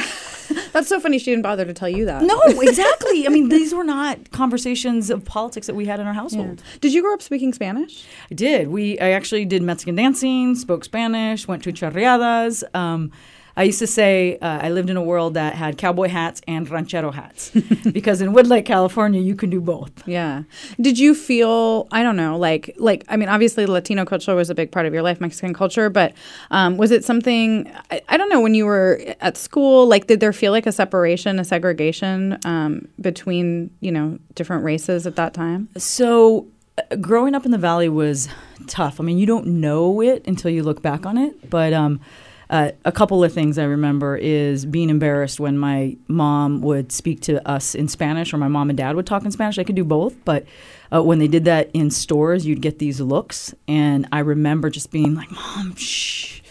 that's 0.73 0.89
so 0.89 1.01
funny 1.01 1.19
she 1.19 1.33
didn't 1.33 1.43
bother 1.43 1.65
to 1.65 1.75
tell 1.75 1.89
you 1.89 2.05
that. 2.05 2.23
no, 2.23 2.41
exactly. 2.47 3.27
I 3.27 3.31
mean, 3.31 3.49
these 3.49 3.75
were 3.75 3.85
not 3.85 4.31
conversations 4.31 5.11
of 5.11 5.25
politics 5.25 5.67
that 5.67 5.75
we 5.75 5.87
had 5.87 5.99
in 6.01 6.07
our 6.07 6.13
household. 6.13 6.63
Did 6.81 6.95
you 6.95 7.03
grow 7.03 7.15
up 7.15 7.23
speaking 7.23 7.53
Spanish? 7.53 8.07
I 8.31 8.35
did. 8.35 8.69
We 8.69 8.99
I 9.01 9.11
actually 9.11 9.45
did 9.45 9.63
Mexican 9.63 9.97
dancing, 9.97 10.55
spoke 10.55 10.85
Spanish, 10.85 11.49
went 11.49 11.63
to 11.65 11.73
charreadas. 11.73 12.63
Um, 12.75 13.11
I 13.57 13.63
used 13.63 13.79
to 13.79 13.87
say 13.87 14.37
uh, 14.43 14.59
I 14.63 14.69
lived 14.69 14.91
in 14.91 14.99
a 14.99 15.03
world 15.03 15.35
that 15.35 15.55
had 15.55 15.79
cowboy 15.79 16.09
hats 16.09 16.43
and 16.47 16.69
ranchero 16.69 17.11
hats 17.11 17.51
because 17.93 18.21
in 18.21 18.33
Woodlake, 18.33 18.67
California, 18.67 19.21
you 19.21 19.35
can 19.35 19.49
do 19.49 19.63
both. 19.63 19.91
Yeah. 20.07 20.43
Did 20.79 20.99
you 20.99 21.15
feel 21.15 21.89
I 21.91 22.03
don't 22.03 22.17
know 22.17 22.37
like 22.37 22.75
like 22.77 23.05
I 23.09 23.17
mean 23.17 23.31
obviously 23.31 23.65
Latino 23.65 24.05
culture 24.05 24.35
was 24.35 24.51
a 24.51 24.55
big 24.55 24.71
part 24.71 24.85
of 24.85 24.93
your 24.93 25.03
life, 25.03 25.21
Mexican 25.21 25.55
culture, 25.55 25.89
but 25.89 26.13
um, 26.51 26.77
was 26.77 26.91
it 26.91 27.05
something 27.05 27.73
I, 27.91 28.03
I, 28.11 28.17
don't 28.19 28.29
know 28.29 28.41
when 28.41 28.55
you 28.55 28.67
were 28.67 29.01
at 29.21 29.39
school 29.39 29.87
like 29.87 30.07
did 30.07 30.21
there 30.21 30.35
feel 30.35 30.53
like 30.53 30.67
a 30.67 30.73
separation, 30.73 31.39
a 31.39 31.45
segregation 31.45 32.39
um, 32.45 32.89
between 33.01 33.71
you 33.81 33.91
know 33.91 34.19
different 34.35 34.65
races 34.65 35.07
at 35.07 35.17
that 35.17 35.33
time? 35.33 35.69
So 35.79 36.47
uh, 36.77 36.97
growing 36.97 37.35
up 37.35 37.47
in 37.47 37.53
the 37.53 37.59
valley 37.59 37.89
was 37.89 38.29
tough. 38.67 39.01
I 39.01 39.05
mean, 39.05 39.17
you 39.17 39.27
don't 39.27 39.47
know 39.47 40.03
it 40.03 40.27
until 40.27 40.51
you 40.51 40.63
look 40.63 40.83
back 40.83 41.07
on 41.07 41.17
it, 41.17 41.49
but. 41.49 41.73
Um, 41.73 42.01
uh, 42.49 42.71
a 42.85 42.93
couple 42.93 43.25
of 43.25 43.33
things 43.33 43.59
I 43.59 43.65
remember 43.65 44.17
is 44.17 44.65
being 44.65 44.91
embarrassed 44.91 45.41
when 45.41 45.59
my 45.59 45.97
mom 46.07 46.61
would 46.63 46.93
speak 46.93 47.21
to 47.23 47.47
us 47.49 47.75
in 47.75 47.89
Spanish 47.89 48.33
or 48.33 48.39
my 48.39 48.49
mom 48.49 48.71
and 48.71 48.77
dad 48.77 48.95
would 48.97 49.07
talk 49.07 49.25
in 49.25 49.31
Spanish. 49.33 49.59
I 49.59 49.65
could 49.65 49.75
do 49.77 49.85
both, 49.85 50.15
but 50.25 50.45
uh, 50.93 51.03
when 51.03 51.19
they 51.19 51.29
did 51.29 51.45
that 51.47 51.71
in 51.75 51.91
stores, 51.91 52.47
you'd 52.47 52.63
get 52.63 52.79
these 52.79 53.01
looks. 53.01 53.55
And 53.67 54.07
I 54.13 54.21
remember 54.21 54.71
just 54.71 54.93
being 54.93 55.15
like, 55.15 55.31
Mom, 55.31 55.75
shh. 55.75 56.43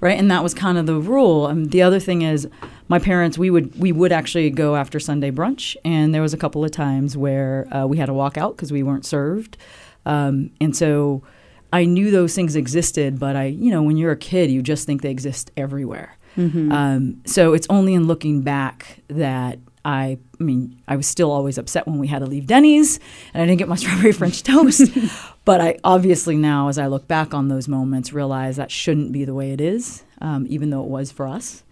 Right. 0.00 0.18
And 0.18 0.28
that 0.32 0.42
was 0.42 0.52
kind 0.52 0.78
of 0.78 0.86
the 0.86 0.98
rule. 0.98 1.46
And 1.46 1.70
the 1.70 1.82
other 1.82 2.00
thing 2.00 2.22
is, 2.22 2.48
my 2.88 2.98
parents, 2.98 3.38
we 3.38 3.50
would 3.50 3.78
we 3.78 3.92
would 3.92 4.10
actually 4.10 4.50
go 4.50 4.74
after 4.74 4.98
Sunday 4.98 5.30
brunch, 5.30 5.76
and 5.84 6.12
there 6.12 6.20
was 6.20 6.34
a 6.34 6.36
couple 6.36 6.64
of 6.64 6.70
times 6.72 7.16
where 7.16 7.66
uh, 7.74 7.86
we 7.86 7.96
had 7.96 8.06
to 8.06 8.12
walk 8.12 8.36
out 8.36 8.56
because 8.56 8.72
we 8.72 8.82
weren't 8.82 9.06
served, 9.06 9.56
um, 10.04 10.50
and 10.60 10.76
so 10.76 11.22
I 11.72 11.84
knew 11.84 12.10
those 12.10 12.34
things 12.34 12.54
existed, 12.54 13.18
but 13.18 13.34
I, 13.34 13.46
you 13.46 13.70
know, 13.70 13.82
when 13.82 13.96
you're 13.96 14.12
a 14.12 14.16
kid, 14.16 14.50
you 14.50 14.62
just 14.62 14.86
think 14.86 15.02
they 15.02 15.10
exist 15.10 15.50
everywhere. 15.56 16.16
Mm-hmm. 16.36 16.72
Um, 16.72 17.22
so 17.24 17.54
it's 17.54 17.66
only 17.70 17.94
in 17.94 18.06
looking 18.06 18.42
back 18.42 19.00
that 19.08 19.58
I, 19.84 20.18
I 20.40 20.42
mean, 20.42 20.80
I 20.86 20.96
was 20.96 21.06
still 21.06 21.30
always 21.30 21.58
upset 21.58 21.86
when 21.86 21.98
we 21.98 22.06
had 22.06 22.20
to 22.20 22.26
leave 22.26 22.46
Denny's 22.46 23.00
and 23.34 23.42
I 23.42 23.46
didn't 23.46 23.58
get 23.58 23.68
my 23.68 23.76
strawberry 23.82 24.12
French 24.12 24.42
toast. 24.42 24.90
but 25.44 25.60
I 25.60 25.78
obviously 25.84 26.36
now, 26.36 26.68
as 26.68 26.78
I 26.78 26.86
look 26.86 27.08
back 27.08 27.34
on 27.34 27.48
those 27.48 27.68
moments, 27.68 28.12
realize 28.12 28.56
that 28.56 28.70
shouldn't 28.70 29.12
be 29.12 29.24
the 29.24 29.34
way 29.34 29.52
it 29.52 29.60
is, 29.60 30.04
um, 30.20 30.46
even 30.48 30.70
though 30.70 30.82
it 30.82 30.88
was 30.88 31.10
for 31.10 31.26
us. 31.26 31.64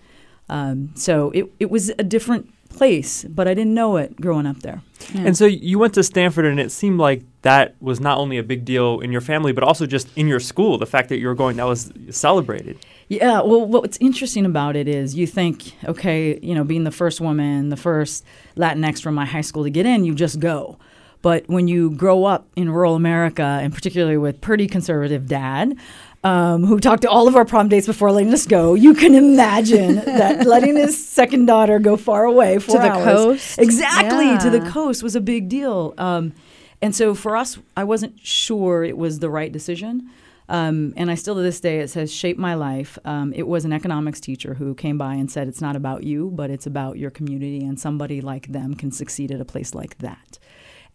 Um, 0.49 0.91
so 0.95 1.31
it, 1.31 1.53
it 1.61 1.71
was 1.71 1.91
a 1.91 2.03
different 2.03 2.53
place, 2.71 3.25
but 3.25 3.47
I 3.47 3.55
didn't 3.55 3.75
know 3.75 3.97
it 3.97 4.21
growing 4.21 4.47
up 4.47 4.61
there. 4.61 4.83
Yeah. 5.15 5.23
And 5.23 5.37
so 5.37 5.47
you 5.47 5.79
went 5.79 5.95
to 5.95 6.03
Stanford, 6.03 6.45
and 6.45 6.61
it 6.61 6.71
seemed 6.71 6.99
like 6.99 7.23
that 7.43 7.75
was 7.81 8.01
not 8.01 8.19
only 8.19 8.39
a 8.39 8.43
big 8.43 8.65
deal 8.65 9.01
in 9.01 9.13
your 9.13 9.21
family, 9.21 9.53
but 9.53 9.65
also 9.65 9.87
just 9.87 10.09
in 10.17 10.29
your 10.29 10.41
school. 10.41 10.79
The 10.79 10.87
fact 10.87 11.09
that 11.09 11.19
you 11.19 11.27
were 11.27 11.35
going, 11.35 11.57
that 11.57 11.67
was 11.67 11.93
celebrated. 12.11 12.79
Yeah. 13.09 13.41
Well, 13.41 13.67
what's 13.67 13.99
interesting 13.99 14.47
about 14.47 14.77
it 14.77 14.87
is 14.87 15.15
you 15.15 15.27
think, 15.27 15.75
okay, 15.85 16.39
you 16.43 16.55
know, 16.55 16.65
being 16.65 16.85
the 16.85 16.91
first 16.91 17.21
woman, 17.21 17.71
the 17.71 17.77
first 17.77 18.25
Latinx 18.57 19.03
from 19.03 19.15
my 19.15 19.25
high 19.25 19.41
school 19.41 19.65
to 19.65 19.71
get 19.71 19.87
in, 19.87 20.05
you 20.05 20.15
just 20.15 20.39
go. 20.39 20.79
But 21.23 21.47
when 21.49 21.69
you 21.69 21.91
grow 21.91 22.25
up 22.25 22.49
in 22.57 22.71
rural 22.71 22.95
America, 22.95 23.43
and 23.43 23.75
particularly 23.75 24.17
with 24.17 24.41
pretty 24.41 24.67
conservative 24.67 25.27
dad, 25.27 25.77
um, 26.23 26.65
who 26.65 26.79
talked 26.79 27.03
to 27.03 27.11
all 27.11 27.29
of 27.29 27.37
our 27.37 27.45
prom 27.45 27.69
dates 27.69 27.87
before 27.87 28.13
letting 28.13 28.33
us 28.33 28.47
go. 28.47 28.75
You 28.75 28.95
can 28.95 29.15
imagine 29.15 29.97
that 30.05 30.47
letting 30.47 30.77
his 30.77 31.07
second 31.09 31.47
daughter 31.47 31.79
go 31.79 31.97
far 31.97 32.25
away 32.25 32.59
to 32.59 32.73
the 32.73 32.79
hours, 32.81 33.05
coast, 33.05 33.59
exactly 33.59 34.27
yeah. 34.27 34.39
to 34.39 34.51
the 34.51 34.61
coast, 34.71 35.03
was 35.03 35.17
a 35.17 35.21
big 35.21 35.49
deal. 35.49 35.95
Um, 35.99 36.35
and 36.83 36.95
so 36.95 37.15
for 37.15 37.37
us, 37.37 37.59
I 37.77 37.85
wasn't 37.85 38.19
sure 38.21 38.85
it 38.85 38.97
was 38.97 39.19
the 39.19 39.31
right 39.31 39.53
decision. 39.53 40.11
Um, 40.49 40.95
and 40.97 41.13
I 41.13 41.15
still 41.15 41.37
to 41.37 41.43
this 41.43 41.61
day, 41.61 41.79
it 41.79 41.91
says 41.91 42.13
shaped 42.13 42.39
my 42.39 42.55
life. 42.55 42.99
Um, 43.05 43.33
it 43.35 43.47
was 43.47 43.65
an 43.65 43.73
economics 43.73 44.19
teacher 44.19 44.55
who 44.55 44.75
came 44.75 44.99
by 44.99 45.15
and 45.15 45.31
said, 45.31 45.47
It's 45.47 45.61
not 45.61 45.77
about 45.77 46.03
you, 46.03 46.33
but 46.35 46.51
it's 46.51 46.67
about 46.67 46.99
your 46.99 47.11
community, 47.11 47.65
and 47.65 47.79
somebody 47.79 48.21
like 48.21 48.49
them 48.49 48.75
can 48.75 48.91
succeed 48.91 49.31
at 49.31 49.41
a 49.41 49.45
place 49.45 49.77
like 49.77 49.99
that. 49.99 50.40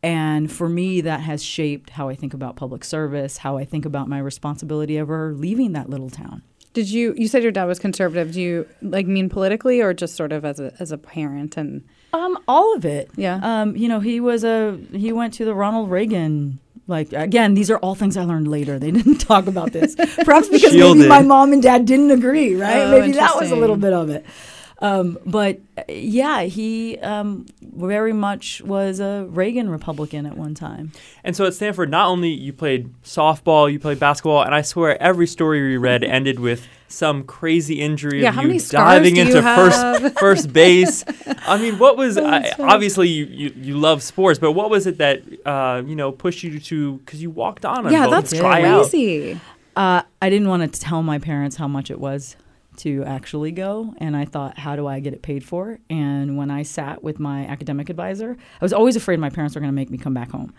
And 0.06 0.52
for 0.52 0.70
me, 0.70 1.02
that 1.02 1.22
has 1.22 1.44
shaped 1.44 1.92
how 1.92 2.10
I 2.10 2.16
think 2.16 2.34
about 2.34 2.56
public 2.56 2.84
service, 2.84 3.38
how 3.38 3.58
I 3.58 3.66
think 3.66 3.86
about 3.86 4.08
my 4.08 4.20
responsibility 4.20 4.98
ever 4.98 5.34
leaving 5.34 5.74
that 5.74 5.90
little 5.90 6.10
town. 6.10 6.44
Did 6.74 6.90
you 6.90 7.16
you 7.18 7.28
said 7.28 7.42
your 7.42 7.52
dad 7.52 7.66
was 7.66 7.80
conservative? 7.80 8.34
Do 8.34 8.42
you 8.42 8.68
like 8.82 9.08
mean 9.08 9.30
politically 9.30 9.82
or 9.82 9.94
just 9.94 10.16
sort 10.16 10.32
of 10.32 10.44
as 10.46 10.60
a 10.60 10.74
as 10.80 10.92
a 10.92 10.98
parent 10.98 11.56
and 11.58 11.84
um 12.14 12.38
all 12.48 12.76
of 12.76 12.86
it. 12.86 13.10
Yeah. 13.16 13.40
Um 13.42 13.76
you 13.78 13.88
know, 13.88 14.00
he 14.02 14.20
was 14.20 14.44
a 14.44 14.78
he 14.92 15.12
went 15.14 15.34
to 15.36 15.46
the 15.46 15.56
Ronald 15.56 15.90
Reagan 15.90 16.60
like 16.88 17.14
again, 17.14 17.54
these 17.56 17.72
are 17.72 17.78
all 17.78 17.96
things 17.96 18.18
I 18.18 18.24
learned 18.26 18.48
later. 18.48 18.78
They 18.78 18.92
didn't 18.92 19.18
talk 19.32 19.48
about 19.48 19.72
this. 19.72 19.96
Perhaps 19.96 20.50
because 20.50 20.72
Shielded. 20.72 20.98
maybe 20.98 21.10
my 21.10 21.22
mom 21.22 21.54
and 21.54 21.64
dad 21.64 21.86
didn't 21.86 22.12
agree, 22.12 22.56
right? 22.56 22.82
Oh, 22.82 23.00
maybe 23.00 23.14
that 23.14 23.36
was 23.36 23.52
a 23.52 23.56
little 23.56 23.78
bit 23.78 23.94
of 23.94 24.10
it. 24.10 24.26
Um, 24.82 25.18
but 25.26 25.60
yeah, 25.88 26.42
he 26.44 26.98
um, 27.00 27.46
very 27.62 28.14
much 28.14 28.62
was 28.62 29.00
a 29.00 29.26
Reagan 29.30 29.70
Republican 29.70 30.26
at 30.26 30.38
one 30.38 30.54
time. 30.54 30.92
And 31.24 31.36
so 31.36 31.46
at 31.46 31.54
Stanford, 31.54 31.90
not 31.90 32.08
only 32.08 32.30
you 32.30 32.52
played 32.52 32.94
softball, 33.04 33.72
you 33.72 33.80
played 33.80 34.00
basketball, 34.00 34.42
and 34.44 34.54
I 34.54 34.62
swear 34.62 35.02
every 35.02 35.28
story 35.28 35.62
we 35.62 35.78
read 35.78 36.04
ended 36.16 36.40
with 36.40 36.68
some 36.88 37.24
crazy 37.24 37.82
injury 37.82 38.22
Yeah, 38.22 38.38
of 38.38 38.46
you 38.46 38.60
diving 38.60 39.16
you 39.16 39.24
into 39.24 39.42
first 39.42 40.18
first 40.20 40.54
base. 40.54 41.04
I 41.48 41.58
mean, 41.58 41.80
what 41.80 41.98
was 41.98 42.18
I, 42.18 42.52
obviously 42.60 43.08
you, 43.10 43.26
you 43.26 43.54
you 43.56 43.78
love 43.78 44.04
sports, 44.04 44.40
but 44.40 44.52
what 44.52 44.70
was 44.70 44.88
it 44.88 44.98
that 45.00 45.22
uh, 45.46 45.84
you 45.86 45.96
know 45.96 46.12
pushed 46.12 46.44
you 46.44 46.60
to 46.60 46.98
because 46.98 47.22
you 47.22 47.30
walked 47.30 47.66
on? 47.66 47.86
on 47.86 47.92
yeah, 47.92 48.06
both 48.06 48.12
that's 48.12 48.30
to 48.32 48.38
try 48.40 48.64
out. 48.64 48.90
crazy. 48.90 49.40
Uh, 49.76 50.04
I 50.22 50.30
didn't 50.30 50.48
want 50.48 50.72
to 50.72 50.80
tell 50.80 51.04
my 51.04 51.20
parents 51.20 51.58
how 51.58 51.68
much 51.68 51.92
it 51.92 52.00
was 52.00 52.38
to 52.78 53.04
actually 53.04 53.52
go, 53.52 53.94
and 53.98 54.16
I 54.16 54.26
thought, 54.26 54.58
how 54.58 54.76
do 54.76 54.88
I 54.88 55.00
get 55.00 55.14
it 55.14 55.22
paid 55.22 55.44
for? 55.44 55.80
And 55.90 56.38
when 56.38 56.52
I 56.52 56.64
sat 56.64 57.04
with 57.04 57.20
my 57.20 57.46
academic 57.46 57.90
advisor, 57.90 58.38
I 58.62 58.66
was 58.66 58.74
always 58.74 58.96
afraid 58.96 59.20
my 59.20 59.30
parents 59.30 59.56
were 59.56 59.62
going 59.62 59.72
to 59.72 59.76
make 59.76 59.90
me 59.90 59.98
come 59.98 60.14
back 60.14 60.32
home. 60.32 60.54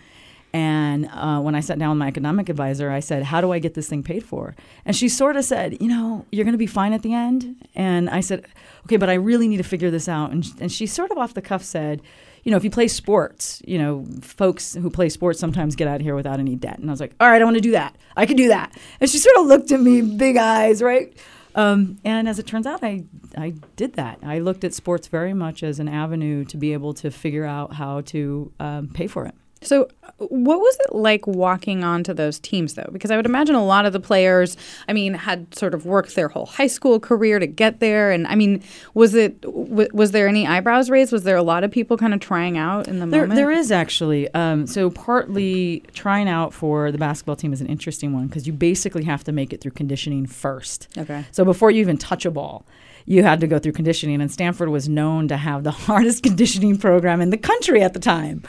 And 0.53 1.11
uh, 1.13 1.41
when 1.41 1.55
I 1.55 1.61
sat 1.61 1.79
down 1.79 1.91
with 1.91 1.99
my 1.99 2.07
academic 2.07 2.49
advisor, 2.49 2.91
I 2.91 3.01
said, 3.01 3.25
How 3.25 3.41
do 3.41 3.53
I 3.53 3.59
get 3.59 3.75
this 3.75 3.89
thing 3.89 4.03
paid 4.03 4.25
for? 4.25 4.55
And 4.87 4.97
she 4.97 5.09
sort 5.09 5.37
of 5.37 5.45
said, 5.45 5.81
You 5.83 5.89
know, 5.89 6.25
you're 6.31 6.45
going 6.45 6.53
to 6.53 6.59
be 6.59 6.67
fine 6.67 6.93
at 6.93 7.03
the 7.03 7.13
end. 7.13 7.57
And 7.75 8.09
I 8.09 8.21
said, 8.21 8.47
Okay, 8.85 8.97
but 8.97 9.11
I 9.11 9.15
really 9.15 9.49
need 9.49 9.59
to 9.59 9.65
figure 9.65 9.91
this 9.91 10.09
out. 10.09 10.31
And, 10.31 10.47
and 10.61 10.73
she 10.73 10.87
sort 10.87 11.11
of 11.11 11.19
off 11.19 11.35
the 11.35 11.43
cuff 11.43 11.63
said, 11.63 12.01
you 12.47 12.53
know, 12.53 12.57
if 12.57 12.63
you 12.63 12.71
play 12.71 12.87
sports, 12.87 13.61
you 13.67 13.77
know, 13.77 14.07
folks 14.21 14.75
who 14.75 14.89
play 14.89 15.09
sports 15.09 15.41
sometimes 15.41 15.75
get 15.75 15.89
out 15.89 15.97
of 15.97 16.03
here 16.03 16.15
without 16.15 16.39
any 16.39 16.55
debt. 16.55 16.79
And 16.79 16.89
I 16.89 16.93
was 16.93 17.01
like, 17.01 17.13
all 17.19 17.29
right, 17.29 17.43
I 17.43 17.45
want 17.45 17.57
to 17.57 17.61
do 17.61 17.73
that. 17.73 17.97
I 18.17 18.25
can 18.25 18.37
do 18.37 18.47
that. 18.49 18.73
And 19.01 19.11
she 19.11 19.19
sort 19.19 19.37
of 19.39 19.47
looked 19.47 19.73
at 19.73 19.81
me, 19.81 20.01
big 20.01 20.37
eyes, 20.37 20.81
right? 20.81 21.13
Um, 21.57 21.99
and 22.05 22.29
as 22.29 22.39
it 22.39 22.47
turns 22.47 22.67
out, 22.67 22.85
I, 22.85 23.05
I 23.37 23.55
did 23.77 23.95
that. 23.95 24.19
I 24.23 24.39
looked 24.39 24.63
at 24.63 24.75
sports 24.75 25.09
very 25.09 25.33
much 25.33 25.63
as 25.63 25.81
an 25.81 25.89
avenue 25.89 26.45
to 26.45 26.57
be 26.57 26.75
able 26.75 26.93
to 26.95 27.11
figure 27.11 27.47
out 27.47 27.73
how 27.73 28.03
to 28.03 28.53
um, 28.61 28.89
pay 28.89 29.07
for 29.07 29.25
it. 29.25 29.35
So, 29.63 29.89
what 30.19 30.61
was 30.61 30.77
it 30.87 30.95
like 30.95 31.27
walking 31.27 31.83
onto 31.83 32.13
those 32.15 32.39
teams, 32.39 32.75
though? 32.75 32.89
Because 32.93 33.11
I 33.11 33.17
would 33.17 33.27
imagine 33.27 33.55
a 33.55 33.65
lot 33.65 33.87
of 33.87 33.93
the 33.93 33.99
players, 34.01 34.57
I 34.87 34.93
mean, 34.93 35.15
had 35.15 35.55
sort 35.55 35.75
of 35.75 35.87
worked 35.87 36.15
their 36.15 36.29
whole 36.29 36.47
high 36.47 36.67
school 36.67 37.01
career 37.01 37.39
to 37.39 37.47
get 37.47 37.81
there. 37.81 38.11
And 38.13 38.27
I 38.27 38.35
mean, 38.35 38.63
was 38.95 39.15
it 39.15 39.41
w- 39.41 39.89
was 39.93 40.13
there 40.13 40.29
any 40.29 40.47
eyebrows 40.47 40.91
raised? 40.91 41.11
Was 41.11 41.23
there 41.25 41.37
a 41.37 41.43
lot 41.43 41.65
of 41.65 41.71
people 41.71 41.97
kind 41.97 42.13
of 42.15 42.21
trying 42.21 42.59
out 42.59 42.87
in 42.87 42.99
the 42.99 43.07
There, 43.07 43.23
moment? 43.23 43.37
there 43.37 43.51
is 43.51 43.73
actually. 43.73 44.33
Um, 44.35 44.67
so 44.67 44.91
partly 44.91 45.83
trying 45.95 46.29
out 46.29 46.53
for 46.53 46.93
the 46.93 46.99
basketball 46.99 47.37
team 47.37 47.53
is 47.53 47.61
an 47.63 47.67
interesting 47.67 48.13
one 48.13 48.27
because 48.29 48.47
you 48.47 48.53
basically 48.53 49.05
have 49.05 49.25
to 49.25 49.33
make 49.33 49.53
it 49.53 49.61
through 49.63 49.73
conditioning 49.73 50.27
first. 50.27 50.89
Okay. 50.99 51.25
So 51.33 51.45
before 51.45 51.71
you 51.71 51.81
even 51.81 51.97
touch 51.99 52.25
a 52.27 52.31
ball, 52.31 52.67
you 53.07 53.23
had 53.23 53.41
to 53.41 53.47
go 53.47 53.59
through 53.59 53.73
conditioning, 53.73 54.21
and 54.21 54.31
Stanford 54.31 54.69
was 54.69 54.89
known 54.89 55.29
to 55.29 55.37
have 55.37 55.65
the 55.65 55.71
hardest 55.87 56.23
conditioning 56.23 56.77
program 56.79 57.21
in 57.21 57.31
the 57.31 57.39
country 57.39 57.83
at 57.83 57.95
the 57.95 58.01
time. 58.01 58.43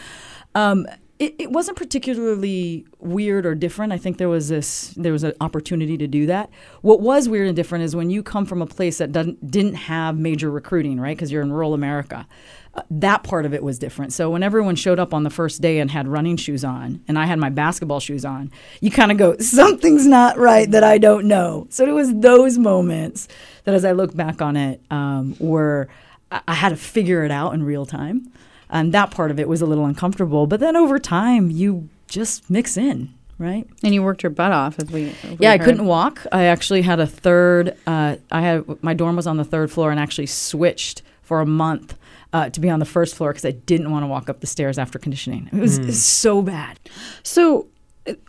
Um, 0.56 0.88
it, 1.20 1.36
it 1.40 1.52
wasn't 1.52 1.78
particularly 1.78 2.86
weird 3.00 3.46
or 3.46 3.56
different. 3.56 3.92
I 3.92 3.98
think 3.98 4.18
there 4.18 4.30
was 4.30 4.50
this 4.50 4.94
there 4.96 5.12
was 5.12 5.24
an 5.24 5.34
opportunity 5.42 5.98
to 5.98 6.08
do 6.08 6.28
that. 6.28 6.50
What 6.82 7.02
was 7.02 7.28
weird 7.28 7.48
and 7.48 7.56
different 7.56 7.86
is 7.86 7.96
when 7.96 8.10
you 8.10 8.22
come 8.22 8.46
from 8.46 8.62
a 8.62 8.68
place 8.68 9.00
that 9.00 9.12
doesn't 9.12 9.50
didn't 9.50 9.76
have 9.76 10.18
major 10.18 10.52
recruiting, 10.52 11.00
right? 11.00 11.18
Because 11.18 11.32
you're 11.32 11.42
in 11.42 11.52
rural 11.52 11.74
America. 11.74 12.28
Uh, 12.76 12.84
that 12.92 13.24
part 13.24 13.46
of 13.48 13.54
it 13.54 13.64
was 13.64 13.80
different. 13.80 14.14
So 14.14 14.30
when 14.30 14.44
everyone 14.44 14.76
showed 14.76 15.00
up 15.00 15.12
on 15.12 15.24
the 15.24 15.32
first 15.32 15.60
day 15.60 15.80
and 15.80 15.90
had 15.90 16.08
running 16.08 16.38
shoes 16.38 16.64
on, 16.64 17.04
and 17.08 17.18
I 17.18 17.26
had 17.26 17.40
my 17.40 17.50
basketball 17.50 18.00
shoes 18.00 18.24
on, 18.24 18.52
you 18.82 18.92
kind 18.92 19.12
of 19.12 19.18
go, 19.18 19.36
something's 19.40 20.06
not 20.06 20.38
right 20.38 20.70
that 20.70 20.84
I 20.84 21.00
don't 21.00 21.26
know. 21.28 21.66
So 21.72 21.86
it 21.86 21.94
was 21.94 22.14
those 22.14 22.60
moments 22.60 23.28
that, 23.64 23.74
as 23.74 23.84
I 23.84 23.94
look 23.94 24.16
back 24.16 24.44
on 24.44 24.56
it, 24.56 24.82
um, 24.92 25.36
were 25.40 25.88
I, 26.32 26.42
I 26.50 26.54
had 26.54 26.70
to 26.70 26.76
figure 26.76 27.24
it 27.24 27.32
out 27.32 27.56
in 27.56 27.64
real 27.64 27.88
time 27.88 28.32
and 28.70 28.94
that 28.94 29.12
part 29.12 29.32
of 29.32 29.40
it 29.40 29.48
was 29.48 29.62
a 29.62 29.66
little 29.66 29.86
uncomfortable. 29.86 30.48
But 30.48 30.60
then 30.60 30.76
over 30.76 31.00
time, 31.00 31.50
you 31.52 31.90
just 32.08 32.50
mix 32.50 32.78
in, 32.78 33.14
right? 33.38 33.68
and 33.84 33.94
you 33.94 34.04
worked 34.04 34.24
your 34.24 34.30
butt 34.30 34.52
off, 34.52 34.80
as 34.80 34.90
we. 34.92 35.14
Yeah, 35.40 35.52
I 35.52 35.58
couldn't 35.58 35.86
walk. 35.86 36.26
I 36.32 36.46
actually 36.46 36.82
had 36.82 37.00
a 37.00 37.08
third. 37.08 37.76
Uh, 37.86 38.18
I 38.32 38.42
had 38.42 38.84
my 38.84 38.94
dorm 38.94 39.16
was 39.16 39.28
on 39.28 39.38
the 39.38 39.46
third 39.46 39.72
floor, 39.72 39.92
and 39.92 40.00
actually 40.00 40.28
switched 40.28 41.02
for 41.22 41.42
a 41.42 41.46
month 41.46 41.98
uh, 42.34 42.50
to 42.50 42.60
be 42.60 42.70
on 42.70 42.80
the 42.80 42.86
first 42.86 43.16
floor 43.16 43.32
because 43.32 43.46
I 43.46 43.52
didn't 43.52 43.92
want 43.92 44.04
to 44.04 44.08
walk 44.08 44.30
up 44.30 44.40
the 44.40 44.48
stairs 44.48 44.78
after 44.78 44.98
conditioning. 45.00 45.50
It 45.52 45.60
was, 45.60 45.78
it 45.78 45.86
was 45.86 46.04
so 46.04 46.42
bad. 46.42 46.80
So, 47.24 47.68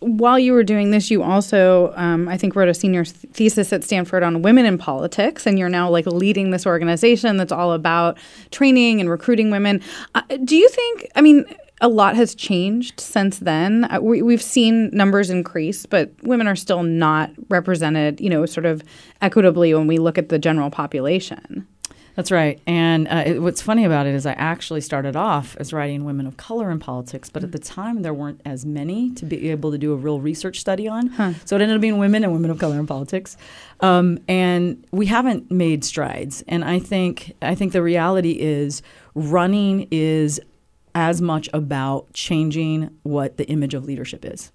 while 0.00 0.38
you 0.38 0.52
were 0.52 0.64
doing 0.64 0.90
this, 0.90 1.10
you 1.10 1.22
also, 1.22 1.92
um, 1.96 2.28
I 2.28 2.36
think, 2.36 2.56
wrote 2.56 2.68
a 2.68 2.74
senior 2.74 3.04
th- 3.04 3.32
thesis 3.32 3.72
at 3.72 3.84
Stanford 3.84 4.22
on 4.22 4.42
women 4.42 4.66
in 4.66 4.78
politics, 4.78 5.46
and 5.46 5.58
you're 5.58 5.68
now 5.68 5.88
like 5.90 6.06
leading 6.06 6.50
this 6.50 6.66
organization 6.66 7.36
that's 7.36 7.52
all 7.52 7.72
about 7.72 8.18
training 8.50 9.00
and 9.00 9.10
recruiting 9.10 9.50
women. 9.50 9.82
Uh, 10.14 10.22
do 10.44 10.56
you 10.56 10.68
think? 10.68 11.08
I 11.14 11.20
mean, 11.20 11.44
a 11.80 11.88
lot 11.88 12.16
has 12.16 12.34
changed 12.34 13.00
since 13.00 13.38
then. 13.38 13.84
Uh, 13.84 14.00
we, 14.00 14.22
we've 14.22 14.42
seen 14.42 14.90
numbers 14.92 15.30
increase, 15.30 15.86
but 15.86 16.10
women 16.22 16.48
are 16.48 16.56
still 16.56 16.82
not 16.82 17.30
represented, 17.48 18.20
you 18.20 18.30
know, 18.30 18.46
sort 18.46 18.66
of 18.66 18.82
equitably 19.22 19.74
when 19.74 19.86
we 19.86 19.98
look 19.98 20.18
at 20.18 20.28
the 20.28 20.38
general 20.38 20.70
population. 20.70 21.66
That's 22.18 22.32
right. 22.32 22.60
And 22.66 23.06
uh, 23.06 23.22
it, 23.26 23.42
what's 23.42 23.62
funny 23.62 23.84
about 23.84 24.08
it 24.08 24.12
is 24.16 24.26
I 24.26 24.32
actually 24.32 24.80
started 24.80 25.14
off 25.14 25.56
as 25.60 25.72
writing 25.72 26.04
women 26.04 26.26
of 26.26 26.36
color 26.36 26.68
in 26.72 26.80
politics, 26.80 27.30
but 27.30 27.44
at 27.44 27.52
the 27.52 27.60
time 27.60 28.02
there 28.02 28.12
weren't 28.12 28.40
as 28.44 28.66
many 28.66 29.12
to 29.12 29.24
be 29.24 29.50
able 29.50 29.70
to 29.70 29.78
do 29.78 29.92
a 29.92 29.96
real 29.96 30.20
research 30.20 30.58
study 30.58 30.88
on. 30.88 31.06
Huh. 31.06 31.34
So 31.44 31.54
it 31.54 31.62
ended 31.62 31.76
up 31.76 31.80
being 31.80 31.96
women 31.96 32.24
and 32.24 32.32
women 32.32 32.50
of 32.50 32.58
color 32.58 32.76
in 32.76 32.88
politics. 32.88 33.36
Um, 33.78 34.18
and 34.26 34.84
we 34.90 35.06
haven't 35.06 35.52
made 35.52 35.84
strides. 35.84 36.42
And 36.48 36.64
I 36.64 36.80
think 36.80 37.36
I 37.40 37.54
think 37.54 37.72
the 37.72 37.82
reality 37.82 38.32
is 38.32 38.82
running 39.14 39.86
is 39.92 40.40
as 40.96 41.22
much 41.22 41.48
about 41.52 42.12
changing 42.14 42.98
what 43.04 43.36
the 43.36 43.46
image 43.46 43.74
of 43.74 43.84
leadership 43.84 44.24
is. 44.24 44.50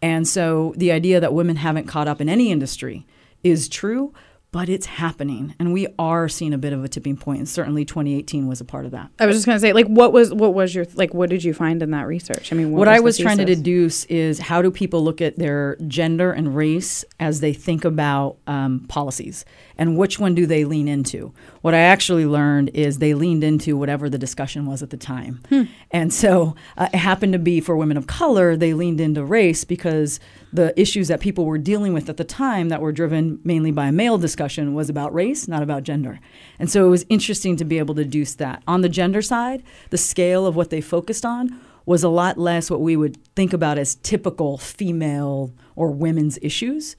And 0.00 0.26
so 0.26 0.72
the 0.78 0.90
idea 0.92 1.20
that 1.20 1.34
women 1.34 1.56
haven't 1.56 1.88
caught 1.88 2.08
up 2.08 2.22
in 2.22 2.30
any 2.30 2.50
industry 2.50 3.04
is 3.44 3.68
true, 3.68 4.14
but 4.52 4.68
it's 4.68 4.84
happening 4.84 5.54
and 5.58 5.72
we 5.72 5.88
are 5.98 6.28
seeing 6.28 6.52
a 6.52 6.58
bit 6.58 6.74
of 6.74 6.84
a 6.84 6.88
tipping 6.88 7.16
point 7.16 7.38
and 7.38 7.48
certainly 7.48 7.86
2018 7.86 8.46
was 8.46 8.60
a 8.60 8.64
part 8.66 8.84
of 8.84 8.90
that. 8.90 9.10
I 9.18 9.24
was 9.24 9.34
just 9.34 9.46
going 9.46 9.56
to 9.56 9.60
say 9.60 9.72
like 9.72 9.86
what 9.86 10.12
was 10.12 10.32
what 10.32 10.52
was 10.52 10.74
your 10.74 10.84
like 10.94 11.14
what 11.14 11.30
did 11.30 11.42
you 11.42 11.54
find 11.54 11.82
in 11.82 11.90
that 11.92 12.06
research? 12.06 12.52
I 12.52 12.56
mean 12.56 12.70
what, 12.70 12.80
what 12.80 12.88
was 12.88 12.96
i 12.96 13.00
was 13.00 13.18
trying 13.18 13.38
to 13.38 13.46
deduce 13.46 14.04
is 14.04 14.38
how 14.38 14.60
do 14.60 14.70
people 14.70 15.02
look 15.02 15.22
at 15.22 15.38
their 15.38 15.76
gender 15.88 16.32
and 16.32 16.54
race 16.54 17.02
as 17.18 17.40
they 17.40 17.54
think 17.54 17.86
about 17.86 18.36
um, 18.46 18.80
policies 18.88 19.46
and 19.78 19.96
which 19.96 20.18
one 20.18 20.34
do 20.34 20.44
they 20.44 20.66
lean 20.66 20.86
into? 20.86 21.32
What 21.62 21.72
i 21.72 21.80
actually 21.80 22.26
learned 22.26 22.70
is 22.74 22.98
they 22.98 23.14
leaned 23.14 23.42
into 23.42 23.78
whatever 23.78 24.10
the 24.10 24.18
discussion 24.18 24.66
was 24.66 24.82
at 24.82 24.90
the 24.90 24.98
time. 24.98 25.40
Hmm. 25.48 25.62
and 25.90 26.12
so 26.12 26.54
uh, 26.76 26.90
it 26.92 26.98
happened 26.98 27.32
to 27.32 27.38
be 27.38 27.60
for 27.60 27.74
women 27.74 27.96
of 27.96 28.06
color 28.06 28.54
they 28.54 28.74
leaned 28.74 29.00
into 29.00 29.24
race 29.24 29.64
because 29.64 30.20
the 30.52 30.78
issues 30.78 31.08
that 31.08 31.20
people 31.20 31.46
were 31.46 31.58
dealing 31.58 31.94
with 31.94 32.08
at 32.08 32.18
the 32.18 32.24
time 32.24 32.68
that 32.68 32.80
were 32.80 32.92
driven 32.92 33.40
mainly 33.42 33.70
by 33.70 33.86
a 33.86 33.92
male 33.92 34.18
discussion 34.18 34.74
was 34.74 34.90
about 34.90 35.14
race, 35.14 35.48
not 35.48 35.62
about 35.62 35.82
gender. 35.82 36.20
And 36.58 36.70
so 36.70 36.86
it 36.86 36.90
was 36.90 37.06
interesting 37.08 37.56
to 37.56 37.64
be 37.64 37.78
able 37.78 37.94
to 37.94 38.04
deduce 38.04 38.34
that. 38.34 38.62
On 38.66 38.82
the 38.82 38.88
gender 38.88 39.22
side, 39.22 39.62
the 39.90 39.98
scale 39.98 40.46
of 40.46 40.54
what 40.54 40.70
they 40.70 40.80
focused 40.80 41.24
on 41.24 41.58
was 41.86 42.04
a 42.04 42.08
lot 42.08 42.38
less 42.38 42.70
what 42.70 42.80
we 42.80 42.96
would 42.96 43.18
think 43.34 43.52
about 43.52 43.78
as 43.78 43.96
typical 43.96 44.58
female 44.58 45.52
or 45.74 45.90
women's 45.90 46.38
issues. 46.42 46.96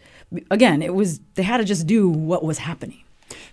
Again, 0.50 0.82
it 0.82 0.94
was 0.94 1.20
they 1.36 1.44
had 1.44 1.58
to 1.58 1.64
just 1.64 1.88
do 1.88 2.10
what 2.10 2.44
was 2.44 2.58
happening. 2.58 3.04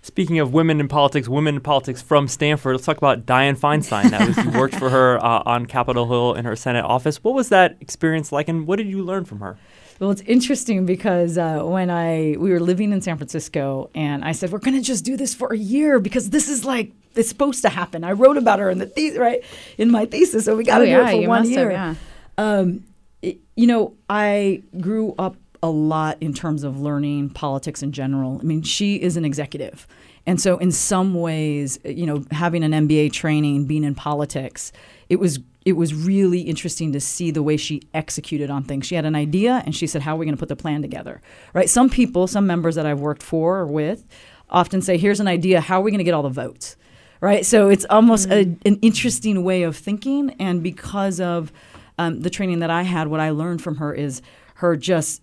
Speaking 0.01 0.39
of 0.39 0.53
women 0.53 0.79
in 0.79 0.87
politics, 0.87 1.27
women 1.27 1.55
in 1.55 1.61
politics 1.61 2.01
from 2.01 2.27
Stanford, 2.27 2.75
let's 2.75 2.85
talk 2.85 2.97
about 2.97 3.25
Dianne 3.25 3.57
Feinstein. 3.57 4.09
That 4.09 4.27
was 4.27 4.37
you 4.45 4.51
worked 4.51 4.75
for 4.75 4.89
her 4.89 5.23
uh, 5.23 5.43
on 5.45 5.65
Capitol 5.65 6.07
Hill 6.07 6.33
in 6.33 6.45
her 6.45 6.55
Senate 6.55 6.83
office. 6.83 7.23
What 7.23 7.33
was 7.33 7.49
that 7.49 7.77
experience 7.79 8.31
like, 8.31 8.47
and 8.47 8.67
what 8.67 8.77
did 8.77 8.87
you 8.87 9.03
learn 9.03 9.25
from 9.25 9.39
her? 9.39 9.57
Well, 10.01 10.09
it's 10.09 10.21
interesting 10.21 10.87
because 10.87 11.37
uh, 11.37 11.61
when 11.61 11.91
I 11.91 12.35
we 12.39 12.49
were 12.49 12.59
living 12.59 12.91
in 12.91 13.01
San 13.01 13.17
Francisco, 13.17 13.91
and 13.93 14.25
I 14.25 14.31
said 14.31 14.51
we're 14.51 14.57
going 14.57 14.75
to 14.75 14.81
just 14.81 15.05
do 15.05 15.15
this 15.15 15.35
for 15.35 15.53
a 15.53 15.57
year 15.57 15.99
because 15.99 16.31
this 16.31 16.49
is 16.49 16.65
like 16.65 16.91
it's 17.13 17.29
supposed 17.29 17.61
to 17.61 17.69
happen. 17.69 18.03
I 18.03 18.13
wrote 18.13 18.35
about 18.35 18.57
her 18.57 18.71
in 18.71 18.79
the 18.79 18.87
the- 18.87 19.19
right 19.19 19.43
in 19.77 19.91
my 19.91 20.07
thesis, 20.07 20.45
so 20.45 20.55
we 20.55 20.63
got 20.63 20.79
to 20.79 20.85
oh, 20.85 20.85
do 20.85 20.91
yeah, 20.91 21.09
it 21.09 21.21
for 21.21 21.29
one 21.29 21.47
year. 21.47 21.69
Have, 21.69 21.97
yeah. 22.39 22.43
um, 22.43 22.83
it, 23.21 23.37
you 23.55 23.67
know, 23.67 23.93
I 24.09 24.63
grew 24.79 25.13
up 25.19 25.35
a 25.61 25.69
lot 25.69 26.17
in 26.19 26.33
terms 26.33 26.63
of 26.63 26.79
learning 26.79 27.29
politics 27.29 27.83
in 27.83 27.91
general. 27.91 28.39
I 28.41 28.43
mean, 28.43 28.63
she 28.63 28.95
is 28.95 29.17
an 29.17 29.23
executive. 29.23 29.85
And 30.25 30.41
so, 30.41 30.57
in 30.57 30.71
some 30.71 31.13
ways, 31.13 31.77
you 31.85 32.07
know, 32.07 32.25
having 32.31 32.63
an 32.63 32.71
MBA 32.71 33.13
training, 33.13 33.65
being 33.65 33.83
in 33.83 33.93
politics, 33.93 34.71
it 35.09 35.19
was 35.19 35.37
it 35.63 35.73
was 35.73 35.93
really 35.93 36.41
interesting 36.41 36.91
to 36.93 36.99
see 36.99 37.29
the 37.29 37.43
way 37.43 37.55
she 37.55 37.81
executed 37.93 38.49
on 38.49 38.63
things. 38.63 38.87
She 38.87 38.95
had 38.95 39.05
an 39.05 39.15
idea 39.15 39.61
and 39.65 39.75
she 39.75 39.85
said, 39.85 40.01
How 40.01 40.15
are 40.15 40.17
we 40.17 40.25
going 40.25 40.35
to 40.35 40.39
put 40.39 40.49
the 40.49 40.55
plan 40.55 40.81
together? 40.81 41.21
Right? 41.53 41.69
Some 41.69 41.89
people, 41.89 42.27
some 42.27 42.47
members 42.47 42.75
that 42.75 42.85
I've 42.85 42.99
worked 42.99 43.21
for 43.21 43.59
or 43.59 43.67
with, 43.67 44.07
often 44.49 44.81
say, 44.81 44.97
Here's 44.97 45.19
an 45.19 45.27
idea. 45.27 45.61
How 45.61 45.79
are 45.79 45.83
we 45.83 45.91
going 45.91 45.99
to 45.99 46.03
get 46.03 46.13
all 46.13 46.23
the 46.23 46.29
votes? 46.29 46.75
Right? 47.19 47.45
So 47.45 47.69
it's 47.69 47.85
almost 47.89 48.29
mm-hmm. 48.29 48.53
a, 48.65 48.69
an 48.69 48.79
interesting 48.81 49.43
way 49.43 49.61
of 49.63 49.77
thinking. 49.77 50.31
And 50.39 50.63
because 50.63 51.19
of 51.19 51.53
um, 51.99 52.21
the 52.21 52.31
training 52.31 52.59
that 52.59 52.71
I 52.71 52.81
had, 52.81 53.09
what 53.09 53.19
I 53.19 53.29
learned 53.29 53.61
from 53.61 53.75
her 53.75 53.93
is 53.93 54.23
her 54.55 54.75
just 54.75 55.21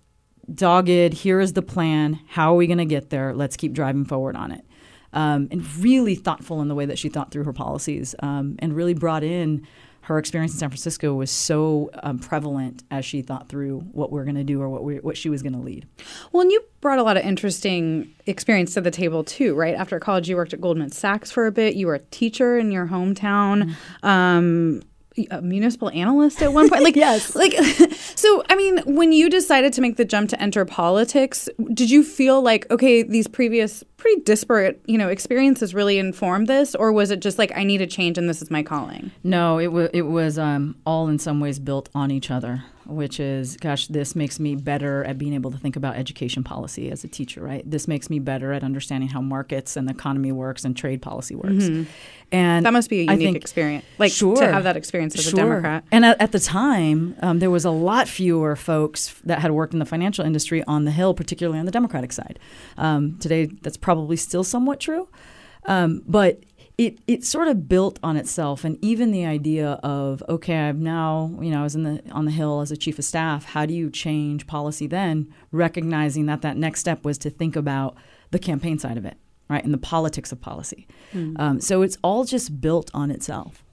dogged, 0.53 1.13
here 1.13 1.41
is 1.41 1.55
the 1.55 1.63
plan. 1.63 2.21
How 2.29 2.53
are 2.53 2.57
we 2.57 2.69
going 2.69 2.79
to 2.79 2.85
get 2.85 3.11
there? 3.11 3.35
Let's 3.35 3.57
keep 3.57 3.73
driving 3.73 4.05
forward 4.05 4.37
on 4.37 4.53
it. 4.53 4.65
Um, 5.13 5.49
and 5.51 5.67
really 5.77 6.15
thoughtful 6.15 6.61
in 6.61 6.69
the 6.69 6.75
way 6.75 6.85
that 6.87 6.99
she 6.99 7.09
thought 7.09 7.33
through 7.33 7.45
her 7.45 7.53
policies 7.53 8.15
um, 8.21 8.57
and 8.59 8.77
really 8.77 8.95
brought 8.95 9.25
in 9.25 9.67
her 10.09 10.19
experience 10.19 10.55
in 10.55 10.59
San 10.59 10.71
Francisco 10.71 11.13
was 11.13 11.31
so 11.31 11.91
um, 12.03 12.19
prevalent 12.19 12.83
as 12.91 13.05
she 13.05 13.21
thought 13.21 13.51
through 13.51 13.81
what 13.93 14.11
we're 14.11 14.25
going 14.25 14.37
to 14.37 14.45
do 14.45 14.61
or 14.61 14.71
what 14.71 14.83
we, 14.83 14.97
what 15.01 15.19
she 15.19 15.29
was 15.29 15.43
going 15.43 15.53
to 15.53 15.59
lead. 15.59 15.87
Well, 16.33 16.41
and 16.41 16.51
you 16.51 16.65
brought 16.81 16.99
a 16.99 17.03
lot 17.03 17.19
of 17.19 17.25
interesting 17.25 18.15
experience 18.25 18.73
to 18.73 18.81
the 18.81 18.91
table 18.91 19.23
too, 19.23 19.55
right? 19.55 19.75
After 19.75 20.01
college, 20.01 20.27
you 20.27 20.37
worked 20.37 20.55
at 20.55 20.63
Goldman 20.63 20.93
Sachs 20.93 21.31
for 21.31 21.47
a 21.47 21.53
bit. 21.53 21.75
You 21.75 21.89
were 21.89 21.95
a 21.95 21.99
teacher 21.99 22.59
in 22.59 22.73
your 22.73 22.87
hometown. 22.87 23.75
Mm-hmm. 24.03 24.07
Um, 24.07 24.83
a 25.31 25.43
municipal 25.43 25.91
analyst 25.91 26.43
at 26.43 26.53
one 26.53 26.69
point? 26.69 26.83
Like 26.83 26.97
yes. 27.09 27.35
like 27.35 27.53
so 28.15 28.43
i 28.49 28.57
mean 28.57 28.79
when 28.85 29.13
you 29.13 29.29
decided 29.29 29.73
to 29.75 29.81
make 29.81 29.97
the 29.97 30.05
jump 30.05 30.31
to 30.31 30.41
enter 30.41 30.65
politics 30.65 31.49
did 31.73 31.91
you 31.91 32.03
feel 32.05 32.43
like 32.43 32.71
okay 32.71 33.03
these 33.03 33.27
previous 33.27 33.85
pretty 33.97 34.21
disparate 34.23 34.81
you 34.87 34.97
know 34.97 35.09
experiences 35.09 35.75
really 35.75 35.99
informed 35.99 36.47
this? 36.47 36.75
Or 36.75 36.93
was 36.93 37.11
it 37.11 37.21
just 37.21 37.39
like 37.39 37.53
i 37.57 37.65
need 37.65 37.81
a 37.81 37.87
change 37.87 38.17
and 38.19 38.29
this 38.29 38.41
is 38.41 38.51
my 38.51 38.63
calling? 38.63 39.11
No 39.25 39.59
it 39.59 39.73
was 39.73 39.91
it 39.93 40.03
was 40.03 40.39
um, 40.39 40.77
all 40.87 41.09
in 41.09 41.19
some 41.19 41.41
ways 41.41 41.59
built 41.59 41.89
on 41.95 42.11
each 42.11 42.31
other 42.31 42.65
which 42.89 43.21
is, 43.21 43.57
gosh, 43.59 43.87
this 43.89 44.17
makes 44.17 44.41
me 44.41 44.57
better 44.57 45.05
at 45.05 45.19
being 45.19 45.35
able 45.35 45.51
to 45.51 45.59
think 45.59 45.77
about 45.77 45.97
education 45.97 46.43
policy 46.43 46.91
as 46.91 47.05
a 47.05 47.09
teacher, 47.09 47.43
right? 47.43 47.69
This 47.71 47.87
makes 47.87 48.09
me 48.09 48.19
better 48.19 48.53
at 48.53 48.65
understanding 48.65 49.11
how 49.11 49.21
markets 49.21 49.77
and 49.77 49.87
the 49.87 49.93
economy 49.93 50.33
works 50.33 50.65
and 50.65 50.77
trade 50.77 51.03
policy 51.03 51.35
works. 51.35 51.65
Mm-hmm. 51.65 51.83
And 52.33 52.67
that 52.67 52.73
must 52.73 52.91
be 52.91 53.01
a 53.01 53.03
unique 53.05 53.19
think, 53.19 53.37
experience, 53.37 53.85
like 53.99 54.13
sure, 54.13 54.37
to 54.37 54.53
have 54.53 54.65
that 54.65 54.77
experience 54.77 55.15
as 55.19 55.25
sure. 55.25 55.35
a 55.35 55.37
Democrat. 55.37 55.85
And 55.93 56.05
at, 56.05 56.21
at 56.21 56.33
the 56.33 56.41
time, 56.41 57.15
um, 57.21 57.39
there 57.39 57.51
was 57.51 57.65
a 57.65 57.71
lot 57.71 58.09
fewer 58.09 58.57
folks 58.57 59.15
that 59.25 59.41
had 59.41 59.53
worked 59.53 59.73
in 59.73 59.79
the 59.79 59.87
financial 59.87 60.25
industry 60.25 60.65
on 60.65 60.85
the 60.85 60.91
Hill, 60.91 61.15
particularly 61.15 61.59
on 61.59 61.67
the 61.67 61.73
Democratic 61.73 62.13
side. 62.13 62.39
Um, 62.77 63.19
today, 63.19 63.47
that's 63.47 63.77
probably 63.77 64.17
still 64.17 64.45
somewhat 64.45 64.81
true. 64.81 65.09
Um, 65.67 66.03
but 66.07 66.43
it 66.79 67.01
it 67.09 67.25
sort 67.25 67.49
of 67.49 67.69
built 67.69 67.99
on 68.05 68.17
itself 68.17 68.65
and 68.65 68.79
even 68.83 69.11
the 69.11 69.27
idea 69.27 69.73
of 69.83 70.23
okay 70.29 70.69
i've 70.69 70.79
now 70.79 71.37
you 71.41 71.51
know 71.51 71.61
i 71.61 71.63
was 71.65 71.75
in 71.75 71.83
the 71.83 72.01
on 72.13 72.25
the 72.25 72.31
hill 72.31 72.61
as 72.61 72.71
a 72.71 72.77
chief 72.77 72.99
of 72.99 73.05
staff. 73.05 73.45
How 73.45 73.67
do 73.67 73.75
you 73.75 73.91
change 73.91 74.47
policy 74.47 74.87
then 74.87 75.33
recognizing 75.51 76.27
that 76.27 76.43
that 76.43 76.57
next 76.57 76.81
step 76.81 77.05
was 77.05 77.19
to 77.19 77.31
think 77.31 77.57
about 77.57 77.97
the 78.31 78.39
campaign 78.39 78.79
side 78.79 78.97
of 78.97 79.05
it 79.05 79.17
right 79.51 79.65
and 79.65 79.75
the 79.75 79.79
politics 79.79 80.31
of 80.33 80.41
policy? 80.41 80.87
Mm. 81.13 81.39
um, 81.39 81.61
so 81.61 81.83
it's 81.83 81.99
all 82.03 82.25
just 82.25 82.61
built 82.61 82.91
on 82.95 83.11
itself. 83.11 83.65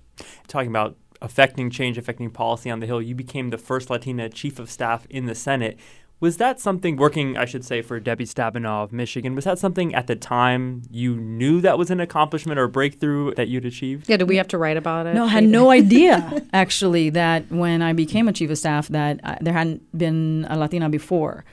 Talking 0.48 0.70
about 0.70 0.98
affecting 1.22 1.70
change 1.70 1.98
affecting 1.98 2.30
policy 2.30 2.70
on 2.70 2.80
the 2.80 2.86
hill 2.86 3.02
you 3.02 3.15
became 3.15 3.50
the 3.50 3.58
first 3.58 3.89
latina 3.89 4.30
chief 4.30 4.60
of 4.60 4.70
staff 4.70 5.08
in 5.10 5.28
the 5.28 5.34
senate 5.34 5.80
was 6.26 6.38
that 6.38 6.60
something 6.60 6.98
working, 6.98 7.38
I 7.38 7.46
should 7.46 7.64
say, 7.64 7.84
for 7.84 8.00
Debbie 8.00 8.26
Stabenow 8.26 8.84
of 8.84 8.92
Michigan? 8.92 9.36
Was 9.36 9.46
that 9.46 9.60
something 9.60 9.94
at 9.94 10.08
the 10.08 10.16
time 10.16 10.82
you 10.90 11.16
knew 11.16 11.62
that 11.62 11.78
was 11.78 11.92
an 11.92 12.00
accomplishment 12.00 12.58
or 12.58 12.64
a 12.64 12.68
breakthrough 12.68 13.36
that 13.36 13.48
you'd 13.48 13.64
achieved? 13.64 14.10
Yeah, 14.10 14.18
did 14.18 14.28
we 14.28 14.38
have 14.38 14.48
to 14.48 14.58
write 14.58 14.76
about 14.76 15.06
it? 15.06 15.14
No, 15.14 15.26
I 15.26 15.28
had 15.28 15.44
no 15.44 15.70
idea 15.70 16.42
actually 16.54 17.12
that 17.12 17.52
when 17.52 17.84
I 17.84 17.94
became 17.94 18.28
a 18.28 18.34
chief 18.34 18.50
of 18.50 18.58
staff 18.58 18.88
that 18.88 19.20
I, 19.24 19.38
there 19.40 19.54
hadn't 19.54 19.96
been 19.96 20.48
a 20.50 20.58
Latina 20.58 20.90
before, 20.90 21.46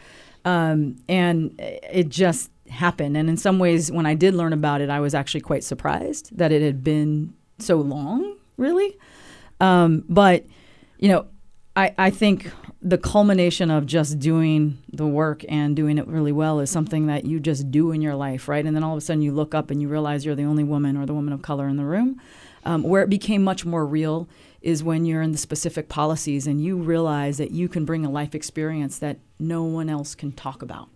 um, 0.46 0.96
and 1.06 1.54
it 1.58 2.08
just 2.08 2.50
happened. 2.70 3.14
And 3.14 3.28
in 3.28 3.36
some 3.36 3.58
ways, 3.58 3.92
when 3.92 4.06
I 4.06 4.14
did 4.14 4.32
learn 4.32 4.54
about 4.54 4.80
it, 4.80 4.88
I 4.88 5.00
was 5.00 5.14
actually 5.14 5.42
quite 5.42 5.64
surprised 5.64 6.34
that 6.38 6.50
it 6.50 6.62
had 6.62 6.82
been 6.82 7.34
so 7.58 7.76
long, 7.76 8.38
really. 8.56 8.96
Um, 9.60 10.06
but 10.08 10.46
you 10.96 11.08
know, 11.08 11.26
I, 11.74 11.94
I 11.96 12.10
think 12.10 12.50
the 12.82 12.98
culmination 12.98 13.70
of 13.70 13.86
just 13.86 14.18
doing 14.18 14.78
the 14.92 15.06
work 15.06 15.44
and 15.48 15.74
doing 15.76 15.98
it 15.98 16.06
really 16.06 16.32
well 16.32 16.60
is 16.60 16.70
something 16.70 17.06
that 17.06 17.24
you 17.24 17.40
just 17.40 17.70
do 17.70 17.92
in 17.92 18.02
your 18.02 18.14
life, 18.14 18.48
right? 18.48 18.64
And 18.64 18.74
then 18.76 18.82
all 18.82 18.92
of 18.92 18.98
a 18.98 19.00
sudden 19.00 19.22
you 19.22 19.32
look 19.32 19.54
up 19.54 19.70
and 19.70 19.80
you 19.80 19.88
realize 19.88 20.24
you're 20.24 20.34
the 20.34 20.44
only 20.44 20.64
woman 20.64 20.96
or 20.96 21.06
the 21.06 21.14
woman 21.14 21.32
of 21.32 21.42
color 21.42 21.68
in 21.68 21.76
the 21.76 21.84
room. 21.84 22.20
Um, 22.64 22.82
where 22.84 23.02
it 23.02 23.10
became 23.10 23.42
much 23.42 23.64
more 23.64 23.84
real 23.84 24.28
is 24.60 24.84
when 24.84 25.04
you're 25.04 25.22
in 25.22 25.32
the 25.32 25.38
specific 25.38 25.88
policies 25.88 26.46
and 26.46 26.62
you 26.62 26.76
realize 26.76 27.38
that 27.38 27.50
you 27.50 27.68
can 27.68 27.84
bring 27.84 28.04
a 28.04 28.10
life 28.10 28.34
experience 28.34 28.98
that 28.98 29.18
no 29.38 29.64
one 29.64 29.88
else 29.88 30.14
can 30.14 30.30
talk 30.30 30.62
about. 30.62 30.88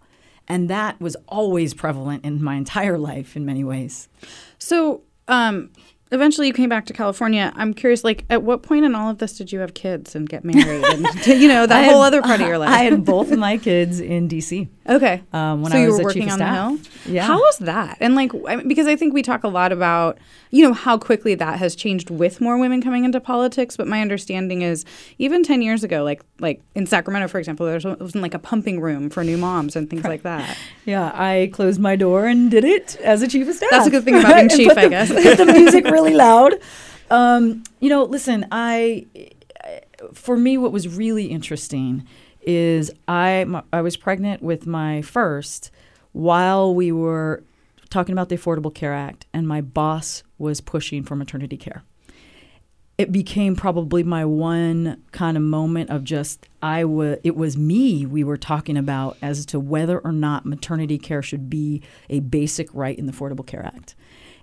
And 0.47 0.71
that 0.71 1.01
was 1.01 1.17
always 1.27 1.75
prevalent 1.75 2.25
in 2.25 2.43
my 2.43 2.55
entire 2.55 2.99
life 3.13 3.37
in 3.37 3.45
many 3.45 3.65
ways. 3.65 4.09
So, 4.59 5.03
um, 5.29 5.71
eventually 6.13 6.47
you 6.47 6.53
came 6.53 6.69
back 6.69 6.87
to 6.87 6.93
California. 6.93 7.53
I'm 7.57 7.75
curious, 7.75 8.05
like, 8.05 8.25
at 8.31 8.43
what 8.43 8.63
point 8.63 8.85
in 8.85 8.95
all 8.95 9.11
of 9.11 9.19
this 9.19 9.37
did 9.37 9.53
you 9.53 9.61
have 9.61 9.75
kids 9.75 10.15
and 10.15 10.29
get 10.29 10.45
married, 10.45 10.85
and 10.85 11.27
you 11.27 11.49
know 11.49 11.67
that 11.67 11.91
whole 11.91 12.03
other 12.03 12.23
part 12.23 12.41
of 12.41 12.47
your 12.47 12.59
life? 12.65 12.71
I 12.71 12.85
had 12.85 13.05
both 13.05 13.31
of 13.33 13.39
my 13.39 13.59
kids 13.59 14.01
in 14.01 14.29
D.C. 14.29 14.69
Okay. 14.89 15.23
Um, 15.33 15.63
when 15.63 15.73
so 15.73 15.79
I 15.79 15.81
you 15.83 15.87
was 15.89 15.95
were 15.95 15.99
the 15.99 16.05
working 16.05 16.23
chief 16.23 16.33
on 16.33 16.43
of 16.43 16.79
the 16.79 16.85
staff. 16.85 17.05
Hill. 17.05 17.15
Yeah. 17.15 17.27
How 17.27 17.39
was 17.39 17.59
that? 17.59 17.97
And 18.01 18.15
like, 18.15 18.33
I 18.47 18.57
mean, 18.57 18.69
because 18.69 18.87
I 18.87 18.95
think 18.95 19.15
we 19.15 19.23
talk 19.23 19.43
a 19.43 19.49
lot 19.49 19.73
about, 19.73 20.19
you 20.51 20.63
know, 20.63 20.73
how 20.73 20.97
quickly 20.97 21.35
that 21.35 21.59
has 21.59 21.75
changed 21.75 22.09
with 22.11 22.41
more 22.41 22.57
women 22.57 22.81
coming 22.81 23.05
into 23.05 23.21
politics. 23.21 23.77
But 23.77 23.89
my 23.89 24.01
understanding 24.01 24.63
is, 24.63 24.85
even 25.19 25.43
ten 25.43 25.63
years 25.63 25.83
ago, 25.83 26.05
like 26.05 26.23
like 26.39 26.63
in 26.75 26.87
Sacramento, 26.87 27.29
for 27.29 27.39
example, 27.39 27.67
there 27.67 27.75
was, 27.75 27.85
wasn't 27.85 28.23
like 28.23 28.35
a 28.35 28.39
pumping 28.39 28.81
room 28.81 29.11
for 29.11 29.25
new 29.25 29.37
moms 29.37 29.75
and 29.75 29.91
things 29.91 30.05
like 30.05 30.23
that. 30.23 30.57
Yeah, 30.85 31.11
I 31.15 31.51
closed 31.53 31.81
my 31.81 31.97
door 31.97 32.27
and 32.27 32.49
did 32.49 32.65
it 32.65 32.95
as 33.03 33.21
a 33.21 33.27
chief 33.27 33.49
of 33.49 33.57
staff. 33.57 33.71
That's 33.73 33.89
a 33.89 33.91
good 33.91 34.05
thing 34.05 34.15
about 34.15 34.37
being 34.37 34.49
chief, 34.49 34.79
I 34.79 34.87
guess. 34.87 35.09
the 35.09 35.45
music 35.45 35.85
really 36.03 36.15
loud. 36.15 36.55
Um, 37.11 37.63
you 37.81 37.89
know, 37.89 38.05
listen, 38.05 38.47
I 38.51 39.07
for 40.13 40.37
me, 40.37 40.59
what 40.59 40.73
was 40.73 40.89
really 40.89 41.27
interesting 41.27 42.07
is 42.43 42.91
I 43.09 43.63
I 43.73 43.81
was 43.81 43.97
pregnant 43.97 44.43
with 44.43 44.67
my 44.67 45.03
first 45.03 45.71
while 46.13 46.75
we 46.75 46.93
were 46.93 47.43
talking 47.91 48.13
about 48.13 48.29
the 48.29 48.37
Affordable 48.37 48.75
Care 48.75 48.95
Act, 48.95 49.27
and 49.33 49.47
my 49.47 49.61
boss 49.61 50.23
was 50.39 50.61
pushing 50.61 51.03
for 51.03 51.17
maternity 51.17 51.57
care. 51.57 51.83
It 52.99 53.13
became 53.13 53.57
probably 53.57 54.03
my 54.03 54.25
one 54.25 55.03
kind 55.13 55.37
of 55.37 55.43
moment 55.43 55.91
of 55.91 56.03
just 56.03 56.49
I 56.63 56.85
was 56.85 57.19
it 57.25 57.37
was 57.37 57.57
me 57.57 58.07
we 58.07 58.25
were 58.25 58.39
talking 58.39 58.77
about 58.77 59.19
as 59.21 59.45
to 59.47 59.61
whether 59.61 59.99
or 59.99 60.13
not 60.13 60.47
maternity 60.47 60.99
care 60.99 61.23
should 61.23 61.51
be 61.51 61.83
a 62.09 62.21
basic 62.21 62.73
right 62.73 62.99
in 62.99 63.07
the 63.07 63.13
Affordable 63.13 63.47
Care 63.47 63.65
Act. 63.65 63.95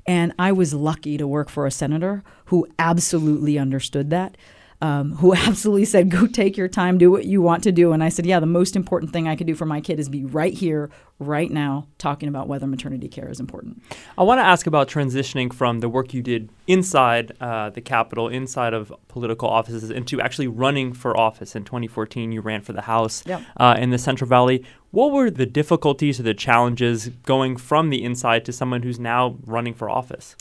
And 0.05 0.33
I 0.37 0.51
was 0.51 0.73
lucky 0.73 1.17
to 1.17 1.27
work 1.27 1.49
for 1.49 1.65
a 1.65 1.71
senator 1.71 2.23
who 2.45 2.67
absolutely 2.77 3.57
understood 3.57 4.09
that, 4.09 4.35
um, 4.83 5.13
who 5.15 5.33
absolutely 5.47 5.85
said, 5.85 6.11
go 6.11 6.27
take 6.27 6.57
your 6.57 6.67
time, 6.67 6.97
do 6.97 7.09
what 7.09 7.23
you 7.23 7.41
want 7.41 7.63
to 7.63 7.71
do. 7.71 7.93
And 7.93 8.03
I 8.03 8.09
said, 8.09 8.25
yeah, 8.25 8.41
the 8.41 8.45
most 8.45 8.75
important 8.75 9.13
thing 9.13 9.29
I 9.29 9.35
could 9.37 9.47
do 9.47 9.55
for 9.55 9.65
my 9.65 9.79
kid 9.79 9.97
is 9.97 10.09
be 10.09 10.25
right 10.25 10.53
here, 10.53 10.89
right 11.19 11.49
now, 11.49 11.87
talking 11.97 12.27
about 12.27 12.49
whether 12.49 12.67
maternity 12.67 13.07
care 13.07 13.29
is 13.29 13.39
important. 13.39 13.81
I 14.17 14.23
want 14.23 14.39
to 14.39 14.43
ask 14.43 14.67
about 14.67 14.89
transitioning 14.89 15.53
from 15.53 15.79
the 15.79 15.87
work 15.87 16.13
you 16.13 16.21
did 16.21 16.49
inside 16.67 17.31
uh, 17.39 17.69
the 17.69 17.79
Capitol, 17.79 18.27
inside 18.27 18.73
of 18.73 18.93
political 19.07 19.47
offices, 19.47 19.89
into 19.89 20.19
actually 20.19 20.47
running 20.47 20.91
for 20.91 21.17
office. 21.17 21.55
In 21.55 21.63
2014, 21.63 22.33
you 22.33 22.41
ran 22.41 22.61
for 22.61 22.73
the 22.73 22.81
House 22.81 23.23
Yep. 23.25 23.41
uh, 23.55 23.77
in 23.79 23.91
the 23.91 23.97
Central 23.97 24.27
Valley. 24.27 24.65
What 24.91 25.13
were 25.13 25.31
the 25.31 25.45
difficulties 25.45 26.19
or 26.19 26.23
the 26.23 26.33
challenges 26.33 27.07
going 27.25 27.55
from 27.55 27.89
the 27.89 28.03
inside 28.03 28.43
to 28.45 28.51
someone 28.51 28.83
who's 28.83 28.99
now 28.99 29.37
running 29.45 29.73
for 29.73 29.89
office? 29.89 30.35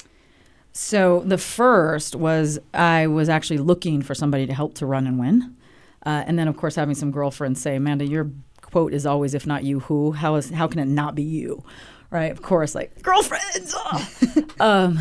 So 0.72 1.20
the 1.26 1.38
first 1.38 2.16
was 2.16 2.58
I 2.72 3.06
was 3.06 3.28
actually 3.28 3.58
looking 3.58 4.02
for 4.02 4.14
somebody 4.14 4.46
to 4.46 4.54
help 4.54 4.74
to 4.76 4.86
run 4.86 5.06
and 5.06 5.18
win. 5.18 5.56
Uh, 6.04 6.24
and 6.26 6.38
then, 6.38 6.48
of 6.48 6.56
course, 6.56 6.74
having 6.74 6.94
some 6.94 7.10
girlfriends 7.10 7.60
say, 7.60 7.76
Amanda, 7.76 8.06
your 8.06 8.30
quote 8.60 8.92
is 8.94 9.06
always, 9.06 9.34
if 9.34 9.46
not 9.46 9.64
you, 9.64 9.80
who? 9.80 10.12
How, 10.12 10.34
is, 10.36 10.50
how 10.50 10.66
can 10.66 10.80
it 10.80 10.86
not 10.88 11.14
be 11.14 11.22
you? 11.22 11.62
Right? 12.10 12.30
Of 12.32 12.42
course, 12.42 12.74
like, 12.74 13.02
girlfriends! 13.02 13.74
oh. 13.76 14.08
um, 14.60 14.98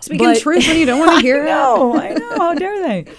Speaking 0.00 0.26
But- 0.26 0.40
truth 0.40 0.66
when 0.68 0.76
you 0.78 0.86
don't 0.86 1.00
want 1.00 1.16
to 1.16 1.20
hear 1.26 1.42
it. 1.42 1.46
no, 1.46 1.98
I 1.98 2.14
know. 2.14 2.38
How 2.38 2.54
dare 2.54 2.80
they? 2.86 3.12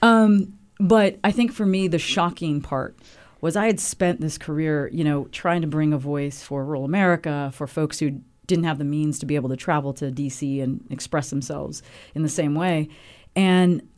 Um, 0.00 0.54
but 0.80 1.18
I 1.22 1.30
think 1.30 1.52
for 1.52 1.66
me, 1.66 1.88
the 1.88 1.98
shocking 1.98 2.60
part 2.60 2.96
was 3.40 3.54
I 3.56 3.66
had 3.66 3.78
spent 3.80 4.20
this 4.20 4.38
career, 4.38 4.88
you 4.92 5.04
know, 5.04 5.24
trying 5.26 5.60
to 5.62 5.66
bring 5.68 5.92
a 5.92 5.98
voice 5.98 6.42
for 6.42 6.64
rural 6.64 6.84
America, 6.84 7.50
for 7.54 7.66
folks 7.66 7.98
who 7.98 8.20
didn't 8.52 8.64
have 8.66 8.76
the 8.76 8.84
means 8.84 9.18
to 9.18 9.26
be 9.26 9.34
able 9.34 9.48
to 9.48 9.56
travel 9.56 9.94
to 9.94 10.10
DC 10.10 10.62
and 10.62 10.84
express 10.90 11.30
themselves 11.30 11.82
in 12.14 12.22
the 12.22 12.28
same 12.28 12.54
way. 12.54 12.88
And 13.34 13.88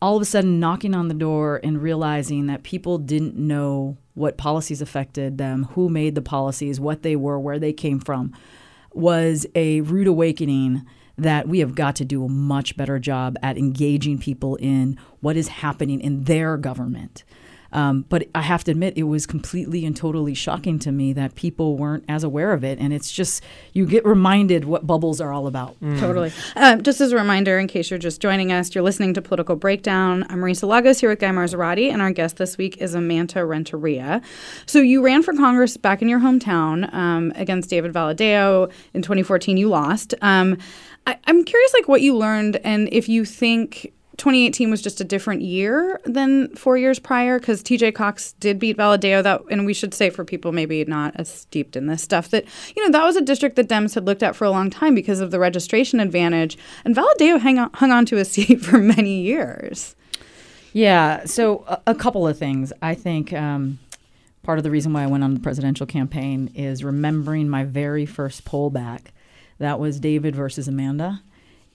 all 0.00 0.16
of 0.16 0.22
a 0.22 0.24
sudden 0.24 0.58
knocking 0.58 0.94
on 0.94 1.08
the 1.08 1.14
door 1.14 1.60
and 1.62 1.82
realizing 1.82 2.46
that 2.46 2.62
people 2.62 2.96
didn't 2.96 3.36
know 3.36 3.98
what 4.14 4.38
policies 4.38 4.80
affected 4.80 5.36
them, 5.36 5.64
who 5.72 5.90
made 5.90 6.14
the 6.14 6.22
policies, 6.22 6.80
what 6.80 7.02
they 7.02 7.16
were, 7.16 7.38
where 7.38 7.58
they 7.58 7.72
came 7.72 8.00
from, 8.00 8.32
was 8.94 9.46
a 9.54 9.82
rude 9.82 10.06
awakening 10.06 10.86
that 11.18 11.48
we 11.48 11.58
have 11.58 11.74
got 11.74 11.96
to 11.96 12.04
do 12.04 12.24
a 12.24 12.28
much 12.28 12.76
better 12.76 12.98
job 12.98 13.36
at 13.42 13.58
engaging 13.58 14.18
people 14.18 14.56
in 14.56 14.98
what 15.20 15.36
is 15.36 15.48
happening 15.48 16.00
in 16.00 16.24
their 16.24 16.56
government. 16.56 17.24
Um, 17.72 18.06
but 18.08 18.28
I 18.34 18.42
have 18.42 18.64
to 18.64 18.70
admit, 18.70 18.94
it 18.96 19.02
was 19.02 19.26
completely 19.26 19.84
and 19.84 19.96
totally 19.96 20.34
shocking 20.34 20.78
to 20.80 20.92
me 20.92 21.12
that 21.12 21.34
people 21.34 21.76
weren't 21.76 22.04
as 22.08 22.24
aware 22.24 22.52
of 22.52 22.64
it. 22.64 22.78
And 22.78 22.92
it's 22.92 23.12
just, 23.12 23.42
you 23.72 23.86
get 23.86 24.06
reminded 24.06 24.64
what 24.64 24.86
bubbles 24.86 25.20
are 25.20 25.32
all 25.32 25.46
about. 25.46 25.76
Totally. 25.98 26.32
Um, 26.56 26.82
just 26.82 27.00
as 27.00 27.12
a 27.12 27.16
reminder, 27.16 27.58
in 27.58 27.66
case 27.66 27.90
you're 27.90 27.98
just 27.98 28.20
joining 28.20 28.52
us, 28.52 28.74
you're 28.74 28.84
listening 28.84 29.14
to 29.14 29.22
Political 29.22 29.56
Breakdown. 29.56 30.24
I'm 30.30 30.38
Marisa 30.38 30.66
Lagos 30.66 31.00
here 31.00 31.10
with 31.10 31.18
Guy 31.18 31.28
Marzorati, 31.28 31.92
and 31.92 32.00
our 32.00 32.10
guest 32.10 32.38
this 32.38 32.56
week 32.56 32.78
is 32.78 32.94
Amanda 32.94 33.44
Renteria. 33.44 34.22
So 34.66 34.80
you 34.80 35.04
ran 35.04 35.22
for 35.22 35.34
Congress 35.34 35.76
back 35.76 36.00
in 36.00 36.08
your 36.08 36.20
hometown 36.20 36.92
um, 36.94 37.32
against 37.36 37.68
David 37.68 37.92
Valadao. 37.92 38.72
In 38.94 39.02
2014, 39.02 39.56
you 39.56 39.68
lost. 39.68 40.14
Um, 40.22 40.56
I, 41.06 41.18
I'm 41.26 41.44
curious, 41.44 41.74
like, 41.74 41.88
what 41.88 42.00
you 42.00 42.16
learned, 42.16 42.56
and 42.64 42.88
if 42.92 43.08
you 43.08 43.24
think 43.24 43.92
2018 44.18 44.70
was 44.70 44.82
just 44.82 45.00
a 45.00 45.04
different 45.04 45.42
year 45.42 46.00
than 46.04 46.54
four 46.56 46.76
years 46.76 46.98
prior 46.98 47.38
because 47.38 47.62
TJ 47.62 47.94
Cox 47.94 48.32
did 48.32 48.58
beat 48.58 48.76
Valadao. 48.76 49.22
That, 49.22 49.42
and 49.50 49.64
we 49.64 49.72
should 49.72 49.94
say 49.94 50.10
for 50.10 50.24
people 50.24 50.52
maybe 50.52 50.84
not 50.84 51.14
as 51.16 51.32
steeped 51.32 51.76
in 51.76 51.86
this 51.86 52.02
stuff 52.02 52.28
that 52.30 52.44
you 52.76 52.84
know 52.84 52.90
that 52.90 53.04
was 53.04 53.16
a 53.16 53.20
district 53.20 53.56
that 53.56 53.68
Dems 53.68 53.94
had 53.94 54.04
looked 54.04 54.22
at 54.22 54.36
for 54.36 54.44
a 54.44 54.50
long 54.50 54.70
time 54.70 54.94
because 54.94 55.20
of 55.20 55.30
the 55.30 55.38
registration 55.38 56.00
advantage, 56.00 56.58
and 56.84 56.94
Valadao 56.94 57.40
hang 57.40 57.58
on, 57.58 57.70
hung 57.74 57.92
on 57.92 58.04
to 58.06 58.18
a 58.18 58.24
seat 58.24 58.60
for 58.60 58.78
many 58.78 59.20
years. 59.20 59.94
Yeah. 60.72 61.24
So 61.24 61.64
a, 61.66 61.80
a 61.88 61.94
couple 61.94 62.26
of 62.26 62.38
things. 62.38 62.72
I 62.82 62.94
think 62.94 63.32
um, 63.32 63.78
part 64.42 64.58
of 64.58 64.64
the 64.64 64.70
reason 64.70 64.92
why 64.92 65.04
I 65.04 65.06
went 65.06 65.24
on 65.24 65.34
the 65.34 65.40
presidential 65.40 65.86
campaign 65.86 66.50
is 66.54 66.82
remembering 66.82 67.48
my 67.48 67.64
very 67.64 68.04
first 68.04 68.44
poll 68.44 68.70
back. 68.70 69.12
That 69.58 69.80
was 69.80 69.98
David 69.98 70.36
versus 70.36 70.68
Amanda, 70.68 71.22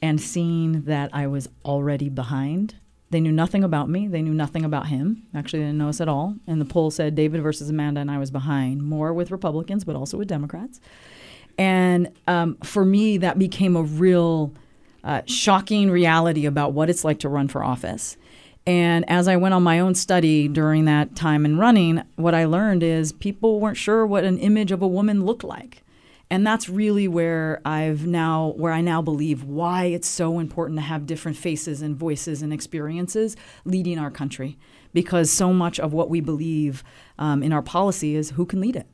and 0.04 0.20
seeing 0.20 0.82
that 0.82 1.10
I 1.14 1.28
was 1.28 1.48
already 1.64 2.10
behind. 2.10 2.76
They 3.10 3.22
knew 3.22 3.32
nothing 3.32 3.64
about 3.64 3.90
me. 3.90 4.10
They 4.10 4.22
knew 4.22 4.34
nothing 4.34 4.66
about 4.66 4.88
him. 4.88 5.24
Actually, 5.34 5.60
they 5.60 5.66
didn't 5.68 5.78
know 5.78 5.88
us 5.88 6.02
at 6.02 6.10
all. 6.10 6.36
And 6.46 6.60
the 6.60 6.66
poll 6.66 6.92
said 6.92 7.16
David 7.16 7.42
versus 7.42 7.70
Amanda, 7.70 8.02
and 8.02 8.12
I 8.12 8.18
was 8.18 8.30
behind, 8.30 8.84
more 8.84 9.14
with 9.14 9.32
Republicans, 9.32 9.86
but 9.86 9.96
also 9.96 10.18
with 10.18 10.28
Democrats. 10.28 10.82
And 11.58 12.12
um, 12.28 12.58
for 12.64 12.84
me, 12.84 13.16
that 13.20 13.40
became 13.40 13.78
a 13.78 13.84
real 13.84 14.52
uh, 15.06 15.22
shocking 15.26 15.90
reality 15.90 16.46
about 16.46 16.74
what 16.74 16.90
it's 16.90 17.06
like 17.06 17.20
to 17.20 17.30
run 17.30 17.48
for 17.48 17.64
office. 17.64 18.18
And 18.68 19.10
as 19.10 19.30
I 19.30 19.38
went 19.38 19.54
on 19.54 19.64
my 19.64 19.80
own 19.80 19.96
study 19.96 20.50
during 20.50 20.84
that 20.84 21.16
time 21.16 21.46
in 21.46 21.58
running, 21.58 22.04
what 22.18 22.36
I 22.36 22.44
learned 22.44 22.84
is 22.84 23.14
people 23.14 23.62
weren't 23.62 23.78
sure 23.78 24.06
what 24.06 24.26
an 24.26 24.38
image 24.38 24.74
of 24.74 24.82
a 24.82 24.88
woman 24.88 25.24
looked 25.24 25.46
like. 25.46 25.83
And 26.34 26.48
that's 26.48 26.68
really 26.68 27.08
where 27.08 27.62
I've 27.64 28.08
now 28.08 28.56
where 28.58 28.74
I 28.74 28.82
now 28.82 29.04
believe 29.04 29.44
why 29.44 29.86
it's 29.86 30.08
so 30.08 30.40
important 30.40 30.80
to 30.80 30.82
have 30.82 31.06
different 31.06 31.38
faces 31.38 31.84
and 31.84 31.96
voices 31.96 32.42
and 32.42 32.52
experiences 32.52 33.38
leading 33.66 34.00
our 34.00 34.10
country. 34.10 34.58
Because 34.94 35.30
so 35.30 35.54
much 35.54 35.80
of 35.80 35.94
what 35.94 36.10
we 36.10 36.22
believe 36.22 36.84
um, 37.20 37.44
in 37.44 37.54
our 37.54 37.62
policy 37.62 38.16
is 38.16 38.32
who 38.32 38.48
can 38.48 38.62
lead 38.62 38.76
it 38.76 38.88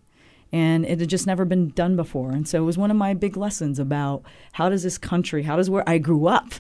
and 0.52 0.86
it 0.86 1.00
had 1.00 1.08
just 1.08 1.28
never 1.28 1.46
been 1.46 1.70
done 1.70 1.96
before. 1.96 2.32
And 2.32 2.46
so 2.46 2.62
it 2.62 2.66
was 2.66 2.78
one 2.78 2.92
of 2.92 2.98
my 2.98 3.14
big 3.14 3.38
lessons 3.38 3.80
about 3.80 4.22
how 4.52 4.68
does 4.68 4.84
this 4.84 4.98
country, 4.98 5.44
how 5.44 5.56
does 5.56 5.70
where 5.70 5.88
I 5.88 5.98
grew 5.98 6.28
up, 6.28 6.56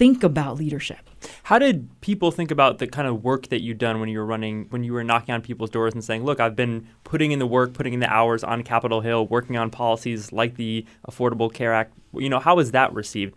think 0.00 0.24
about 0.24 0.56
leadership. 0.56 1.10
How 1.42 1.58
did 1.58 1.90
people 2.00 2.30
think 2.30 2.50
about 2.50 2.78
the 2.78 2.86
kind 2.86 3.06
of 3.06 3.22
work 3.22 3.48
that 3.48 3.60
you'd 3.60 3.76
done 3.76 4.00
when 4.00 4.08
you 4.08 4.18
were 4.18 4.24
running, 4.24 4.64
when 4.70 4.82
you 4.82 4.94
were 4.94 5.04
knocking 5.04 5.34
on 5.34 5.42
people's 5.42 5.68
doors 5.68 5.92
and 5.92 6.02
saying, 6.02 6.24
look, 6.24 6.40
I've 6.40 6.56
been 6.56 6.88
putting 7.04 7.32
in 7.32 7.38
the 7.38 7.46
work, 7.46 7.74
putting 7.74 7.92
in 7.92 8.00
the 8.00 8.10
hours 8.10 8.42
on 8.42 8.62
Capitol 8.62 9.02
Hill, 9.02 9.26
working 9.26 9.58
on 9.58 9.68
policies 9.68 10.32
like 10.32 10.56
the 10.56 10.86
Affordable 11.06 11.52
Care 11.52 11.74
Act? 11.74 11.92
You 12.14 12.30
know, 12.30 12.38
how 12.38 12.56
was 12.56 12.70
that 12.70 12.94
received? 12.94 13.34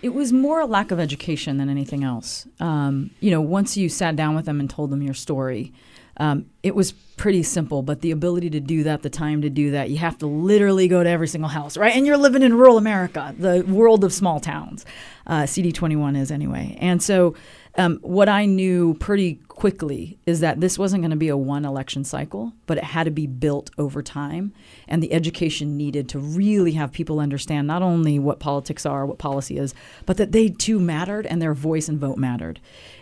It 0.00 0.14
was 0.14 0.32
more 0.32 0.60
a 0.60 0.66
lack 0.66 0.90
of 0.90 0.98
education 0.98 1.58
than 1.58 1.68
anything 1.68 2.02
else. 2.04 2.46
Um, 2.58 3.10
you 3.20 3.30
know, 3.30 3.42
once 3.42 3.76
you 3.76 3.90
sat 3.90 4.16
down 4.16 4.34
with 4.34 4.46
them 4.46 4.60
and 4.60 4.70
told 4.70 4.88
them 4.88 5.02
your 5.02 5.12
story, 5.12 5.74
um, 6.16 6.46
it 6.62 6.74
was 6.74 6.92
pretty 6.92 7.42
simple, 7.42 7.82
but 7.82 8.00
the 8.00 8.10
ability 8.10 8.50
to 8.50 8.60
do 8.60 8.82
that, 8.84 9.02
the 9.02 9.10
time 9.10 9.42
to 9.42 9.50
do 9.50 9.70
that, 9.72 9.90
you 9.90 9.98
have 9.98 10.18
to 10.18 10.26
literally 10.26 10.88
go 10.88 11.02
to 11.02 11.08
every 11.08 11.28
single 11.28 11.48
house, 11.48 11.76
right? 11.76 11.94
And 11.94 12.06
you're 12.06 12.16
living 12.16 12.42
in 12.42 12.54
rural 12.54 12.78
America, 12.78 13.34
the 13.38 13.62
world 13.62 14.04
of 14.04 14.12
small 14.12 14.40
towns. 14.40 14.84
Uh, 15.26 15.42
CD21 15.42 16.16
is 16.16 16.30
anyway. 16.30 16.76
And 16.80 17.02
so, 17.02 17.34
um, 17.76 17.98
what 18.02 18.28
I 18.28 18.44
knew 18.44 18.94
pretty 18.94 19.36
quickly 19.46 20.18
is 20.26 20.40
that 20.40 20.60
this 20.60 20.78
wasn't 20.78 21.02
going 21.02 21.12
to 21.12 21.16
be 21.16 21.28
a 21.28 21.36
one 21.36 21.64
election 21.64 22.02
cycle, 22.02 22.52
but 22.66 22.76
it 22.76 22.82
had 22.82 23.04
to 23.04 23.10
be 23.12 23.26
built 23.26 23.70
over 23.78 24.02
time. 24.02 24.52
And 24.88 25.00
the 25.00 25.12
education 25.12 25.76
needed 25.76 26.08
to 26.08 26.18
really 26.18 26.72
have 26.72 26.90
people 26.90 27.20
understand 27.20 27.68
not 27.68 27.82
only 27.82 28.18
what 28.18 28.40
politics 28.40 28.84
are, 28.84 29.06
what 29.06 29.18
policy 29.18 29.58
is, 29.58 29.74
but 30.06 30.16
that 30.16 30.32
they 30.32 30.48
too 30.48 30.80
mattered 30.80 31.26
and 31.26 31.40
their 31.40 31.54
voice 31.54 31.88
and 31.88 32.00
vote 32.00 32.18
mattered. 32.18 32.58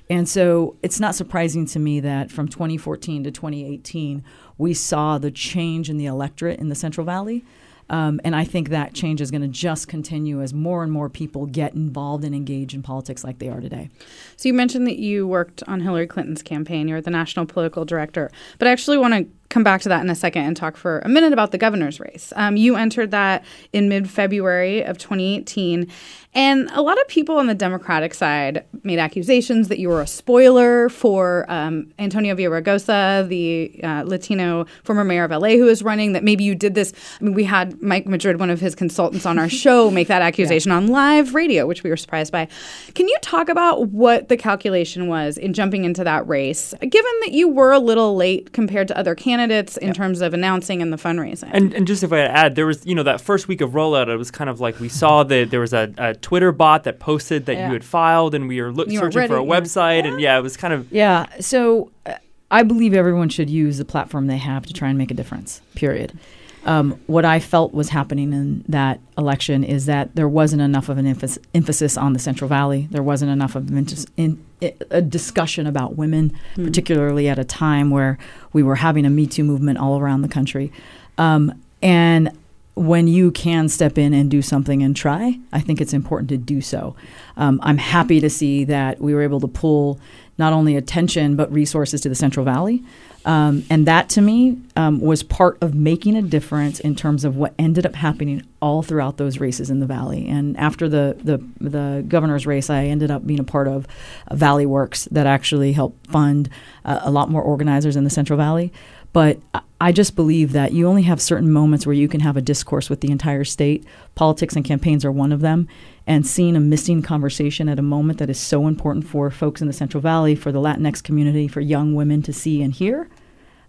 And 0.08 0.28
so 0.28 0.76
it's 0.82 1.00
not 1.00 1.14
surprising 1.14 1.66
to 1.66 1.78
me 1.78 2.00
that 2.00 2.30
from 2.30 2.48
2014 2.48 3.24
to 3.24 3.30
2018, 3.46 4.24
we 4.58 4.74
saw 4.74 5.18
the 5.18 5.30
change 5.30 5.88
in 5.88 5.96
the 5.96 6.06
electorate 6.06 6.58
in 6.58 6.68
the 6.68 6.74
Central 6.74 7.04
Valley. 7.04 7.44
Um, 7.88 8.20
and 8.24 8.34
I 8.34 8.44
think 8.44 8.70
that 8.70 8.94
change 8.94 9.20
is 9.20 9.30
going 9.30 9.42
to 9.42 9.48
just 9.48 9.86
continue 9.86 10.42
as 10.42 10.52
more 10.52 10.82
and 10.82 10.90
more 10.90 11.08
people 11.08 11.46
get 11.46 11.74
involved 11.74 12.24
and 12.24 12.34
engage 12.34 12.74
in 12.74 12.82
politics 12.82 13.22
like 13.22 13.38
they 13.38 13.48
are 13.48 13.60
today. 13.60 13.90
So 14.36 14.48
you 14.48 14.54
mentioned 14.54 14.88
that 14.88 14.98
you 14.98 15.26
worked 15.26 15.62
on 15.68 15.80
Hillary 15.80 16.08
Clinton's 16.08 16.42
campaign. 16.42 16.88
You're 16.88 17.00
the 17.00 17.10
national 17.10 17.46
political 17.46 17.84
director. 17.84 18.30
But 18.58 18.66
I 18.66 18.72
actually 18.72 18.98
want 18.98 19.14
to 19.14 19.26
come 19.56 19.64
back 19.64 19.80
to 19.80 19.88
that 19.88 20.02
in 20.02 20.10
a 20.10 20.14
second 20.14 20.44
and 20.44 20.54
talk 20.54 20.76
for 20.76 20.98
a 20.98 21.08
minute 21.08 21.32
about 21.32 21.50
the 21.50 21.56
governor's 21.56 21.98
race. 21.98 22.30
Um, 22.36 22.58
you 22.58 22.76
entered 22.76 23.10
that 23.12 23.42
in 23.72 23.88
mid 23.88 24.10
February 24.10 24.84
of 24.84 24.98
2018. 24.98 25.90
And 26.34 26.68
a 26.74 26.82
lot 26.82 27.00
of 27.00 27.08
people 27.08 27.38
on 27.38 27.46
the 27.46 27.54
Democratic 27.54 28.12
side 28.12 28.62
made 28.82 28.98
accusations 28.98 29.68
that 29.68 29.78
you 29.78 29.88
were 29.88 30.02
a 30.02 30.06
spoiler 30.06 30.90
for 30.90 31.46
um, 31.48 31.90
Antonio 31.98 32.34
Villaraigosa, 32.34 33.26
the 33.28 33.80
uh, 33.82 34.02
Latino 34.04 34.66
former 34.84 35.02
mayor 35.02 35.24
of 35.24 35.30
LA 35.30 35.52
who 35.52 35.66
is 35.66 35.82
running, 35.82 36.12
that 36.12 36.22
maybe 36.22 36.44
you 36.44 36.54
did 36.54 36.74
this. 36.74 36.92
I 37.18 37.24
mean, 37.24 37.32
we 37.32 37.44
had 37.44 37.80
Mike 37.80 38.06
Madrid, 38.06 38.38
one 38.38 38.50
of 38.50 38.60
his 38.60 38.74
consultants 38.74 39.24
on 39.24 39.38
our 39.38 39.48
show, 39.64 39.90
make 39.90 40.08
that 40.08 40.20
accusation 40.20 40.72
yeah. 40.72 40.76
on 40.76 40.88
live 40.88 41.34
radio, 41.34 41.66
which 41.66 41.82
we 41.82 41.88
were 41.88 41.96
surprised 41.96 42.32
by. 42.32 42.48
Can 42.94 43.08
you 43.08 43.16
talk 43.22 43.48
about 43.48 43.88
what 43.88 44.28
the 44.28 44.36
calculation 44.36 45.08
was 45.08 45.38
in 45.38 45.54
jumping 45.54 45.86
into 45.86 46.04
that 46.04 46.28
race, 46.28 46.74
given 46.80 47.12
that 47.22 47.32
you 47.32 47.48
were 47.48 47.72
a 47.72 47.78
little 47.78 48.14
late 48.14 48.52
compared 48.52 48.88
to 48.88 48.98
other 48.98 49.14
candidates 49.14 49.45
in 49.50 49.92
terms 49.92 50.20
of 50.20 50.34
announcing 50.34 50.82
and 50.82 50.92
the 50.92 50.96
fundraising? 50.96 51.50
And, 51.52 51.72
and 51.74 51.86
just 51.86 52.02
if 52.02 52.12
I 52.12 52.20
add, 52.20 52.54
there 52.54 52.66
was, 52.66 52.84
you 52.86 52.94
know, 52.94 53.02
that 53.02 53.20
first 53.20 53.48
week 53.48 53.60
of 53.60 53.72
rollout, 53.72 54.08
it 54.08 54.16
was 54.16 54.30
kind 54.30 54.50
of 54.50 54.60
like 54.60 54.80
we 54.80 54.88
saw 54.88 55.22
that 55.24 55.50
there 55.50 55.60
was 55.60 55.72
a, 55.72 55.92
a 55.98 56.14
Twitter 56.14 56.52
bot 56.52 56.84
that 56.84 56.98
posted 56.98 57.46
that 57.46 57.54
yeah. 57.54 57.66
you 57.66 57.72
had 57.72 57.84
filed, 57.84 58.34
and 58.34 58.48
we 58.48 58.60
were 58.60 58.72
look, 58.72 58.90
searching 58.90 59.22
were 59.22 59.28
for 59.28 59.36
a 59.36 59.40
website, 59.40 60.02
yeah. 60.02 60.10
and 60.10 60.20
yeah, 60.20 60.38
it 60.38 60.42
was 60.42 60.56
kind 60.56 60.74
of 60.74 60.90
yeah. 60.92 61.26
So 61.40 61.90
uh, 62.04 62.14
I 62.50 62.62
believe 62.62 62.94
everyone 62.94 63.28
should 63.28 63.50
use 63.50 63.78
the 63.78 63.84
platform 63.84 64.26
they 64.26 64.36
have 64.36 64.66
to 64.66 64.72
try 64.72 64.88
and 64.88 64.98
make 64.98 65.10
a 65.10 65.14
difference. 65.14 65.60
Period. 65.74 66.18
Um, 66.66 67.00
what 67.06 67.24
I 67.24 67.38
felt 67.38 67.72
was 67.72 67.90
happening 67.90 68.32
in 68.32 68.64
that 68.68 68.98
election 69.16 69.62
is 69.62 69.86
that 69.86 70.16
there 70.16 70.28
wasn't 70.28 70.62
enough 70.62 70.88
of 70.88 70.98
an 70.98 71.06
emphasis, 71.06 71.38
emphasis 71.54 71.96
on 71.96 72.12
the 72.12 72.18
Central 72.18 72.48
Valley. 72.48 72.88
There 72.90 73.04
wasn't 73.04 73.30
enough 73.30 73.54
of 73.54 73.70
in, 73.70 73.86
in, 74.16 74.44
a 74.90 75.02
discussion 75.02 75.66
about 75.66 75.96
women, 75.96 76.32
mm. 76.54 76.64
particularly 76.64 77.28
at 77.28 77.38
a 77.38 77.44
time 77.44 77.90
where 77.90 78.18
we 78.52 78.62
were 78.62 78.76
having 78.76 79.04
a 79.04 79.10
Me 79.10 79.26
Too 79.26 79.44
movement 79.44 79.78
all 79.78 79.98
around 79.98 80.22
the 80.22 80.28
country. 80.28 80.72
Um, 81.18 81.62
and 81.82 82.30
when 82.74 83.08
you 83.08 83.30
can 83.30 83.68
step 83.68 83.96
in 83.96 84.12
and 84.12 84.30
do 84.30 84.42
something 84.42 84.82
and 84.82 84.94
try, 84.94 85.38
I 85.52 85.60
think 85.60 85.80
it's 85.80 85.94
important 85.94 86.28
to 86.28 86.36
do 86.36 86.60
so. 86.60 86.94
Um, 87.36 87.58
I'm 87.62 87.78
happy 87.78 88.20
to 88.20 88.28
see 88.28 88.64
that 88.64 89.00
we 89.00 89.14
were 89.14 89.22
able 89.22 89.40
to 89.40 89.48
pull 89.48 89.98
not 90.38 90.52
only 90.52 90.76
attention 90.76 91.36
but 91.36 91.50
resources 91.50 92.02
to 92.02 92.08
the 92.08 92.14
Central 92.14 92.44
Valley. 92.44 92.82
Um, 93.26 93.64
and 93.68 93.86
that 93.88 94.08
to 94.10 94.22
me 94.22 94.56
um, 94.76 95.00
was 95.00 95.24
part 95.24 95.58
of 95.60 95.74
making 95.74 96.16
a 96.16 96.22
difference 96.22 96.78
in 96.78 96.94
terms 96.94 97.24
of 97.24 97.36
what 97.36 97.54
ended 97.58 97.84
up 97.84 97.96
happening 97.96 98.46
all 98.62 98.82
throughout 98.82 99.16
those 99.16 99.40
races 99.40 99.68
in 99.68 99.80
the 99.80 99.86
valley. 99.86 100.28
And 100.28 100.56
after 100.56 100.88
the 100.88 101.16
the, 101.24 101.38
the 101.60 102.04
governor's 102.06 102.46
race, 102.46 102.70
I 102.70 102.84
ended 102.84 103.10
up 103.10 103.26
being 103.26 103.40
a 103.40 103.44
part 103.44 103.66
of 103.66 103.88
Valley 104.30 104.64
Works 104.64 105.06
that 105.10 105.26
actually 105.26 105.72
helped 105.72 106.06
fund 106.06 106.48
uh, 106.84 107.00
a 107.02 107.10
lot 107.10 107.28
more 107.28 107.42
organizers 107.42 107.96
in 107.96 108.04
the 108.04 108.10
Central 108.10 108.36
Valley. 108.36 108.72
But 109.12 109.40
I 109.80 109.92
just 109.92 110.14
believe 110.14 110.52
that 110.52 110.72
you 110.72 110.86
only 110.86 111.02
have 111.02 111.20
certain 111.20 111.50
moments 111.50 111.86
where 111.86 111.94
you 111.94 112.06
can 112.06 112.20
have 112.20 112.36
a 112.36 112.42
discourse 112.42 112.90
with 112.90 113.00
the 113.00 113.10
entire 113.10 113.44
state. 113.44 113.84
Politics 114.14 114.54
and 114.54 114.64
campaigns 114.64 115.04
are 115.04 115.12
one 115.12 115.32
of 115.32 115.40
them. 115.40 115.68
And 116.06 116.26
seeing 116.26 116.54
a 116.54 116.60
missing 116.60 117.02
conversation 117.02 117.68
at 117.68 117.78
a 117.78 117.82
moment 117.82 118.18
that 118.18 118.30
is 118.30 118.38
so 118.38 118.68
important 118.68 119.06
for 119.06 119.30
folks 119.30 119.60
in 119.60 119.66
the 119.66 119.72
Central 119.72 120.00
Valley, 120.00 120.34
for 120.34 120.52
the 120.52 120.60
Latinx 120.60 121.02
community, 121.02 121.48
for 121.48 121.60
young 121.60 121.94
women 121.94 122.22
to 122.22 122.32
see 122.32 122.62
and 122.62 122.72
hear, 122.72 123.08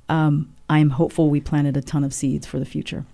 um, 0.09 0.53
I 0.69 0.79
am 0.79 0.91
hopeful 0.91 1.29
we 1.29 1.41
planted 1.41 1.77
a 1.77 1.81
ton 1.81 2.03
of 2.03 2.13
seeds 2.13 2.45
for 2.45 2.59
the 2.59 2.65
future. 2.65 3.05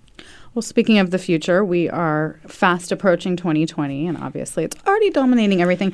Well, 0.54 0.62
speaking 0.62 0.98
of 0.98 1.10
the 1.10 1.18
future, 1.18 1.64
we 1.64 1.90
are 1.90 2.38
fast 2.46 2.92
approaching 2.92 3.36
2020, 3.36 4.06
and 4.06 4.16
obviously 4.16 4.64
it's 4.64 4.76
already 4.86 5.10
dominating 5.10 5.60
everything. 5.60 5.92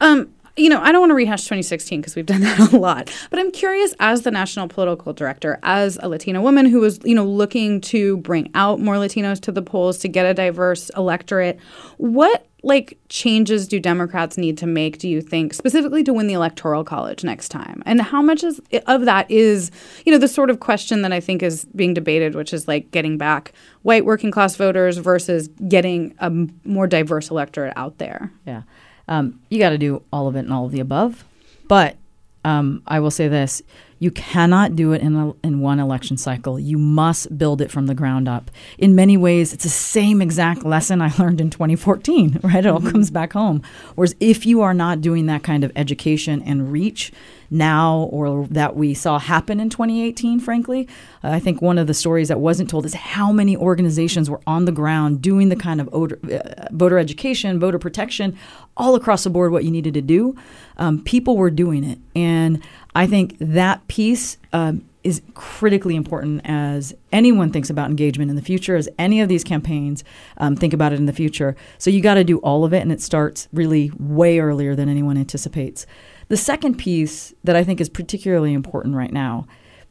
Um, 0.00 0.32
you 0.56 0.68
know, 0.68 0.80
I 0.80 0.92
don't 0.92 1.00
want 1.00 1.10
to 1.10 1.14
rehash 1.14 1.42
2016 1.44 2.00
because 2.00 2.14
we've 2.14 2.26
done 2.26 2.40
that 2.42 2.72
a 2.72 2.76
lot. 2.76 3.12
But 3.30 3.38
I'm 3.38 3.50
curious, 3.50 3.94
as 4.00 4.22
the 4.22 4.30
national 4.30 4.68
political 4.68 5.12
director, 5.12 5.58
as 5.62 5.98
a 6.02 6.08
Latina 6.08 6.42
woman 6.42 6.66
who 6.66 6.80
was, 6.80 7.00
you 7.04 7.14
know, 7.14 7.24
looking 7.24 7.80
to 7.82 8.18
bring 8.18 8.50
out 8.54 8.80
more 8.80 8.96
Latinos 8.96 9.40
to 9.42 9.52
the 9.52 9.62
polls 9.62 9.98
to 9.98 10.08
get 10.08 10.26
a 10.26 10.34
diverse 10.34 10.90
electorate, 10.96 11.58
what 11.96 12.46
like 12.64 12.96
changes 13.08 13.66
do 13.66 13.80
Democrats 13.80 14.38
need 14.38 14.56
to 14.58 14.66
make? 14.66 14.98
Do 14.98 15.08
you 15.08 15.20
think 15.20 15.52
specifically 15.52 16.04
to 16.04 16.12
win 16.12 16.28
the 16.28 16.34
electoral 16.34 16.84
college 16.84 17.24
next 17.24 17.48
time? 17.48 17.82
And 17.86 18.00
how 18.00 18.22
much 18.22 18.44
is 18.44 18.60
of 18.86 19.04
that 19.04 19.28
is, 19.30 19.70
you 20.04 20.12
know, 20.12 20.18
the 20.18 20.28
sort 20.28 20.48
of 20.48 20.60
question 20.60 21.02
that 21.02 21.12
I 21.12 21.18
think 21.18 21.42
is 21.42 21.64
being 21.74 21.92
debated, 21.92 22.34
which 22.34 22.52
is 22.52 22.68
like 22.68 22.90
getting 22.92 23.18
back 23.18 23.52
white 23.82 24.04
working 24.04 24.30
class 24.30 24.54
voters 24.54 24.98
versus 24.98 25.48
getting 25.66 26.14
a 26.20 26.30
more 26.64 26.86
diverse 26.86 27.30
electorate 27.30 27.72
out 27.76 27.98
there. 27.98 28.30
Yeah. 28.46 28.62
Um, 29.08 29.40
you 29.48 29.58
got 29.58 29.70
to 29.70 29.78
do 29.78 30.02
all 30.12 30.28
of 30.28 30.36
it 30.36 30.40
and 30.40 30.52
all 30.52 30.66
of 30.66 30.72
the 30.72 30.80
above. 30.80 31.24
But 31.68 31.96
um, 32.44 32.82
I 32.86 33.00
will 33.00 33.10
say 33.10 33.28
this 33.28 33.62
you 34.02 34.10
cannot 34.10 34.74
do 34.74 34.92
it 34.92 35.00
in, 35.00 35.14
a, 35.14 35.32
in 35.46 35.60
one 35.60 35.78
election 35.78 36.16
cycle. 36.16 36.58
You 36.58 36.76
must 36.76 37.38
build 37.38 37.60
it 37.62 37.70
from 37.70 37.86
the 37.86 37.94
ground 37.94 38.28
up. 38.28 38.50
In 38.76 38.96
many 38.96 39.16
ways, 39.16 39.52
it's 39.52 39.62
the 39.62 39.70
same 39.70 40.20
exact 40.20 40.64
lesson 40.64 41.00
I 41.00 41.12
learned 41.20 41.40
in 41.40 41.50
2014, 41.50 42.40
right? 42.42 42.56
It 42.56 42.66
all 42.66 42.80
mm-hmm. 42.80 42.90
comes 42.90 43.12
back 43.12 43.32
home. 43.32 43.62
Whereas 43.94 44.16
if 44.18 44.44
you 44.44 44.60
are 44.60 44.74
not 44.74 45.02
doing 45.02 45.26
that 45.26 45.44
kind 45.44 45.62
of 45.62 45.70
education 45.76 46.42
and 46.42 46.72
reach, 46.72 47.12
now 47.52 48.08
or 48.10 48.46
that 48.50 48.74
we 48.76 48.94
saw 48.94 49.18
happen 49.18 49.60
in 49.60 49.70
2018, 49.70 50.40
frankly. 50.40 50.88
Uh, 51.22 51.30
I 51.30 51.40
think 51.40 51.60
one 51.60 51.78
of 51.78 51.86
the 51.86 51.94
stories 51.94 52.28
that 52.28 52.40
wasn't 52.40 52.70
told 52.70 52.86
is 52.86 52.94
how 52.94 53.32
many 53.32 53.56
organizations 53.56 54.28
were 54.28 54.40
on 54.46 54.64
the 54.64 54.72
ground 54.72 55.22
doing 55.22 55.48
the 55.48 55.56
kind 55.56 55.80
of 55.80 55.88
voter, 55.88 56.18
uh, 56.24 56.68
voter 56.72 56.98
education, 56.98 57.60
voter 57.60 57.78
protection, 57.78 58.36
all 58.76 58.94
across 58.94 59.24
the 59.24 59.30
board, 59.30 59.52
what 59.52 59.64
you 59.64 59.70
needed 59.70 59.94
to 59.94 60.02
do. 60.02 60.36
Um, 60.78 61.02
people 61.02 61.36
were 61.36 61.50
doing 61.50 61.84
it. 61.84 61.98
And 62.16 62.62
I 62.94 63.06
think 63.06 63.36
that 63.38 63.86
piece 63.88 64.38
um, 64.52 64.84
is 65.04 65.20
critically 65.34 65.96
important 65.96 66.40
as 66.44 66.94
anyone 67.10 67.50
thinks 67.50 67.70
about 67.70 67.90
engagement 67.90 68.30
in 68.30 68.36
the 68.36 68.42
future, 68.42 68.76
as 68.76 68.88
any 68.98 69.20
of 69.20 69.28
these 69.28 69.44
campaigns 69.44 70.04
um, 70.38 70.56
think 70.56 70.72
about 70.72 70.92
it 70.92 70.98
in 70.98 71.06
the 71.06 71.12
future. 71.12 71.56
So 71.78 71.90
you 71.90 72.00
got 72.00 72.14
to 72.14 72.24
do 72.24 72.38
all 72.38 72.64
of 72.64 72.72
it, 72.72 72.80
and 72.80 72.92
it 72.92 73.00
starts 73.00 73.48
really 73.52 73.90
way 73.98 74.38
earlier 74.38 74.74
than 74.74 74.88
anyone 74.88 75.16
anticipates. 75.16 75.86
The 76.32 76.38
second 76.38 76.78
piece 76.78 77.34
that 77.44 77.56
I 77.56 77.62
think 77.62 77.78
is 77.78 77.90
particularly 77.90 78.54
important 78.54 78.94
right 78.94 79.12
now, 79.12 79.46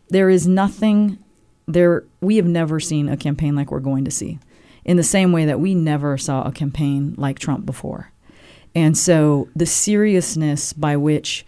there 0.09 0.27
is 0.27 0.47
nothing 0.47 1.19
there 1.67 2.03
we 2.19 2.37
have 2.37 2.47
never 2.47 2.79
seen 2.79 3.09
a 3.09 3.15
campaign 3.15 3.55
like 3.55 3.69
we're 3.69 3.79
going 3.79 4.05
to 4.05 4.09
see. 4.09 4.39
In 4.83 4.97
the 4.97 5.03
same 5.03 5.33
way 5.33 5.45
that 5.45 5.59
we 5.59 5.75
never 5.75 6.17
saw 6.17 6.41
a 6.41 6.51
campaign 6.51 7.13
like 7.15 7.37
Trump 7.37 7.67
before. 7.67 8.11
And 8.73 8.97
so 8.97 9.49
the 9.55 9.67
seriousness 9.67 10.73
by 10.73 10.97
which 10.97 11.45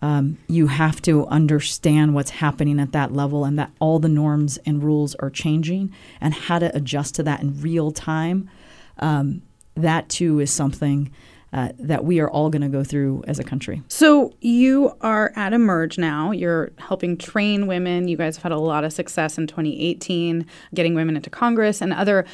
um, 0.00 0.38
you 0.46 0.68
have 0.68 1.02
to 1.02 1.26
understand 1.26 2.14
what's 2.14 2.30
happening 2.30 2.78
at 2.78 2.92
that 2.92 3.12
level 3.12 3.44
and 3.44 3.58
that 3.58 3.72
all 3.80 3.98
the 3.98 4.08
norms 4.08 4.58
and 4.58 4.80
rules 4.80 5.16
are 5.16 5.28
changing 5.28 5.92
and 6.20 6.32
how 6.32 6.60
to 6.60 6.72
adjust 6.72 7.16
to 7.16 7.24
that 7.24 7.40
in 7.40 7.60
real 7.60 7.90
time. 7.90 8.48
Um, 9.00 9.42
that 9.74 10.08
too 10.08 10.38
is 10.38 10.52
something 10.52 11.10
uh, 11.52 11.70
that 11.78 12.04
we 12.04 12.20
are 12.20 12.28
all 12.30 12.50
going 12.50 12.62
to 12.62 12.68
go 12.68 12.82
through 12.84 13.22
as 13.26 13.38
a 13.38 13.44
country. 13.44 13.82
So 13.88 14.34
you 14.40 14.92
are 15.00 15.32
at 15.36 15.52
Emerge 15.52 15.96
now. 15.98 16.30
You're 16.30 16.72
helping 16.78 17.16
train 17.16 17.66
women. 17.66 18.08
You 18.08 18.16
guys 18.16 18.36
have 18.36 18.42
had 18.42 18.52
a 18.52 18.58
lot 18.58 18.84
of 18.84 18.92
success 18.92 19.38
in 19.38 19.46
2018, 19.46 20.44
getting 20.74 20.94
women 20.94 21.16
into 21.16 21.30
Congress 21.30 21.80
and 21.80 21.92
other 21.92 22.26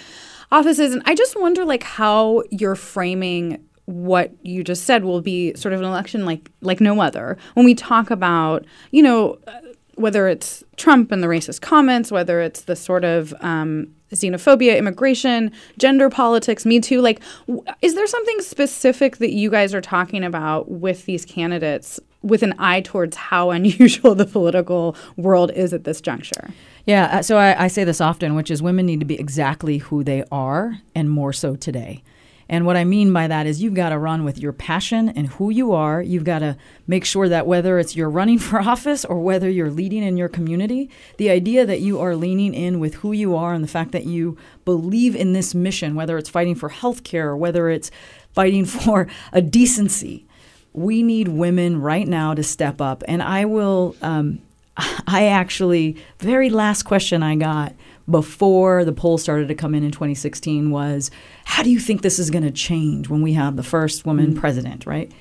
offices. 0.51 0.95
And 0.95 1.03
I 1.07 1.15
just 1.15 1.39
wonder, 1.39 1.65
like, 1.65 1.83
how 1.83 2.43
you're 2.51 2.75
framing 2.75 3.65
what 3.87 4.33
you 4.43 4.63
just 4.63 4.85
said 4.85 5.05
will 5.05 5.21
be 5.21 5.55
sort 5.55 5.75
of 5.75 5.81
an 5.81 5.87
election 5.87 6.25
like 6.25 6.51
like 6.61 6.81
no 6.81 7.01
other. 7.01 7.37
When 7.55 7.67
we 7.67 7.75
talk 7.75 8.11
about, 8.11 8.65
you 8.91 9.03
know. 9.03 9.39
Uh, 9.47 9.61
whether 9.97 10.27
it's 10.27 10.65
Trump 10.77 11.13
and 11.13 11.23
the 11.23 11.27
racist 11.27 11.61
comments, 11.61 12.11
whether 12.11 12.41
it's 12.41 12.63
the 12.63 12.75
sort 12.75 13.05
of 13.05 13.35
um, 13.41 13.95
xenophobia, 14.13 14.77
immigration, 14.77 15.51
gender 15.79 16.09
politics, 16.09 16.65
Me 16.65 16.81
Too. 16.81 17.01
Like, 17.01 17.21
w- 17.47 17.65
is 17.81 17.95
there 17.95 18.07
something 18.07 18.41
specific 18.41 19.17
that 19.19 19.33
you 19.33 19.51
guys 19.51 19.75
are 19.75 19.81
talking 19.81 20.25
about 20.25 20.71
with 20.71 21.07
these 21.07 21.25
candidates 21.25 21.99
with 22.23 22.43
an 22.43 22.55
eye 22.59 22.81
towards 22.81 23.17
how 23.17 23.51
unusual 23.59 24.15
the 24.15 24.27
political 24.27 24.97
world 25.17 25.51
is 25.53 25.73
at 25.73 25.85
this 25.85 26.01
juncture? 26.01 26.51
Yeah, 26.87 27.19
uh, 27.19 27.23
so 27.23 27.37
I, 27.37 27.65
I 27.65 27.69
say 27.69 27.85
this 27.85 28.01
often, 28.01 28.35
which 28.35 28.51
is 28.51 28.63
women 28.63 28.87
need 28.87 29.01
to 29.01 29.07
be 29.07 29.19
exactly 29.19 29.79
who 29.79 30.03
they 30.03 30.25
are 30.33 30.79
and 30.95 31.11
more 31.11 31.33
so 31.33 31.55
today. 31.57 32.03
And 32.49 32.67
what 32.67 32.77
I 32.77 32.85
mean 32.85 33.13
by 33.13 33.27
that 33.29 33.47
is 33.47 33.63
you've 33.63 33.75
got 33.75 33.91
to 33.91 33.99
run 33.99 34.25
with 34.25 34.39
your 34.39 34.53
passion 34.53 35.09
and 35.11 35.29
who 35.29 35.51
you 35.51 35.73
are. 35.73 36.03
You've 36.03 36.25
got 36.25 36.41
to 36.41 36.57
make 36.87 37.05
sure 37.05 37.29
that 37.29 37.47
whether 37.47 37.79
it's 37.79 37.97
you're 37.97 38.11
running 38.11 38.39
for 38.39 38.61
office 38.61 39.05
or 39.05 39.21
whether 39.21 39.49
you're 39.49 39.71
leading 39.71 40.03
in 40.03 40.17
your 40.17 40.29
community, 40.29 40.91
the 41.17 41.31
idea 41.31 41.65
that 41.67 41.81
you 41.81 42.01
are 42.01 42.17
leaning 42.17 42.55
in 42.55 42.81
with 42.81 42.97
who 42.97 43.13
you 43.13 43.35
are 43.35 43.55
and 43.55 43.63
the 43.63 43.69
fact 43.69 43.93
that 43.93 44.05
you 44.05 44.37
believe 44.65 45.15
in 45.15 45.33
this 45.33 45.55
mission, 45.55 45.95
whether 45.95 46.19
it's 46.19 46.29
fighting 46.29 46.55
for 46.55 46.69
health 46.69 47.05
care 47.05 47.31
or 47.31 47.37
whether 47.37 47.69
it's 47.69 47.91
fighting 48.33 48.65
for 48.67 49.07
a 49.33 49.43
decency. 49.43 50.27
We 50.75 51.03
need 51.03 51.29
women 51.29 51.81
right 51.81 52.09
now 52.09 52.35
to 52.35 52.43
step 52.43 52.81
up. 52.81 53.03
And 53.07 53.23
I 53.23 53.45
will, 53.45 53.95
um, 54.01 54.41
I 54.77 55.27
actually, 55.27 55.97
very 56.19 56.49
last 56.49 56.85
question 56.85 57.23
I 57.23 57.37
got 57.37 57.75
before 58.11 58.85
the 58.85 58.93
polls 58.93 59.23
started 59.23 59.49
to 59.49 59.55
come 59.55 59.75
in 59.75 59.85
in 59.85 59.91
2016 59.91 60.71
was 60.71 61.11
how 61.45 61.63
do 61.63 61.71
you 61.71 61.79
think 61.79 62.03
this 62.03 62.19
is 62.19 62.31
going 62.31 62.45
to 62.45 62.51
change 62.51 63.09
when 63.09 63.23
we 63.23 63.35
have 63.35 63.57
the 63.57 63.63
first 63.63 64.05
woman 64.05 64.31
mm-hmm. 64.31 64.41
president, 64.41 64.87
right? 64.87 65.13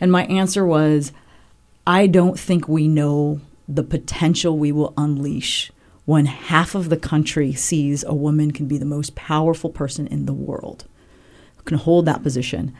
And 0.00 0.12
my 0.12 0.24
answer 0.26 0.64
was 0.64 1.12
I 1.86 2.06
don't 2.06 2.38
think 2.38 2.68
we 2.68 2.86
know 2.86 3.40
the 3.66 3.82
potential 3.82 4.58
we 4.58 4.72
will 4.72 4.94
unleash 4.96 5.72
when 6.04 6.26
half 6.26 6.74
of 6.74 6.88
the 6.88 6.96
country 6.96 7.52
sees 7.52 8.02
a 8.04 8.14
woman 8.14 8.50
can 8.50 8.66
be 8.66 8.78
the 8.78 8.86
most 8.86 9.14
powerful 9.14 9.68
person 9.68 10.06
in 10.06 10.24
the 10.24 10.32
world, 10.32 10.86
can 11.66 11.76
hold 11.76 12.06
that 12.06 12.22
position. 12.22 12.74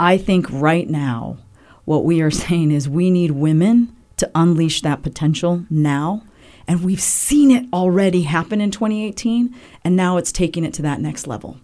I 0.00 0.18
think 0.18 0.50
right 0.50 0.88
now, 0.88 1.38
what 1.84 2.04
we 2.04 2.20
are 2.20 2.30
saying 2.32 2.72
is 2.72 2.88
we 2.88 3.10
need 3.10 3.30
women 3.30 3.94
to 4.16 4.30
unleash 4.34 4.82
that 4.82 5.02
potential 5.02 5.64
now. 5.70 6.24
And 6.66 6.82
we've 6.82 7.00
seen 7.00 7.50
it 7.50 7.66
already 7.72 8.22
happen 8.22 8.60
in 8.60 8.70
2018, 8.70 9.54
and 9.84 9.96
now 9.96 10.16
it's 10.16 10.32
taking 10.32 10.64
it 10.64 10.74
to 10.74 10.82
that 10.82 11.00
next 11.00 11.26
level. 11.26 11.58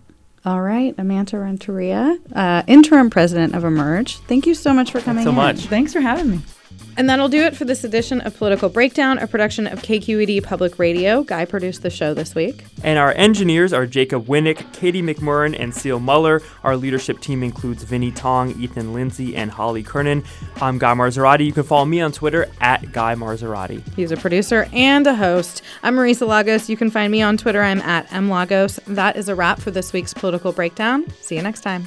All 0.44 0.62
right, 0.62 0.94
Amanda 0.96 1.38
Renteria, 1.38 2.18
uh, 2.34 2.62
interim 2.66 3.10
president 3.10 3.54
of 3.54 3.64
Emerge. 3.64 4.18
Thank 4.20 4.46
you 4.46 4.54
so 4.54 4.72
much 4.72 4.90
for 4.90 5.00
coming. 5.00 5.24
so 5.24 5.30
in. 5.30 5.36
much. 5.36 5.66
Thanks 5.66 5.92
for 5.92 6.00
having 6.00 6.30
me. 6.30 6.40
And 7.00 7.08
that'll 7.08 7.30
do 7.30 7.40
it 7.40 7.56
for 7.56 7.64
this 7.64 7.82
edition 7.82 8.20
of 8.20 8.36
Political 8.36 8.68
Breakdown, 8.68 9.16
a 9.16 9.26
production 9.26 9.66
of 9.66 9.80
KQED 9.80 10.44
Public 10.44 10.78
Radio. 10.78 11.22
Guy 11.22 11.46
produced 11.46 11.80
the 11.80 11.88
show 11.88 12.12
this 12.12 12.34
week. 12.34 12.66
And 12.84 12.98
our 12.98 13.12
engineers 13.12 13.72
are 13.72 13.86
Jacob 13.86 14.26
Winnick, 14.26 14.70
Katie 14.74 15.00
McMurran, 15.00 15.58
and 15.58 15.74
Seal 15.74 15.98
Muller. 15.98 16.42
Our 16.62 16.76
leadership 16.76 17.20
team 17.20 17.42
includes 17.42 17.86
Vinnee 17.86 18.14
Tong, 18.14 18.50
Ethan 18.60 18.92
Lindsay, 18.92 19.34
and 19.34 19.50
Holly 19.50 19.82
Kernan. 19.82 20.24
I'm 20.60 20.76
Guy 20.76 20.92
Marzorati. 20.92 21.46
You 21.46 21.54
can 21.54 21.62
follow 21.62 21.86
me 21.86 22.02
on 22.02 22.12
Twitter 22.12 22.50
at 22.60 22.92
Guy 22.92 23.14
Marzorati. 23.14 23.82
He's 23.94 24.12
a 24.12 24.18
producer 24.18 24.68
and 24.74 25.06
a 25.06 25.14
host. 25.14 25.62
I'm 25.82 25.96
Marisa 25.96 26.28
Lagos. 26.28 26.68
You 26.68 26.76
can 26.76 26.90
find 26.90 27.10
me 27.10 27.22
on 27.22 27.38
Twitter. 27.38 27.62
I'm 27.62 27.80
at 27.80 28.08
mlagos. 28.08 28.78
That 28.84 29.16
is 29.16 29.30
a 29.30 29.34
wrap 29.34 29.58
for 29.58 29.70
this 29.70 29.94
week's 29.94 30.12
Political 30.12 30.52
Breakdown. 30.52 31.10
See 31.22 31.36
you 31.36 31.42
next 31.42 31.62
time. 31.62 31.86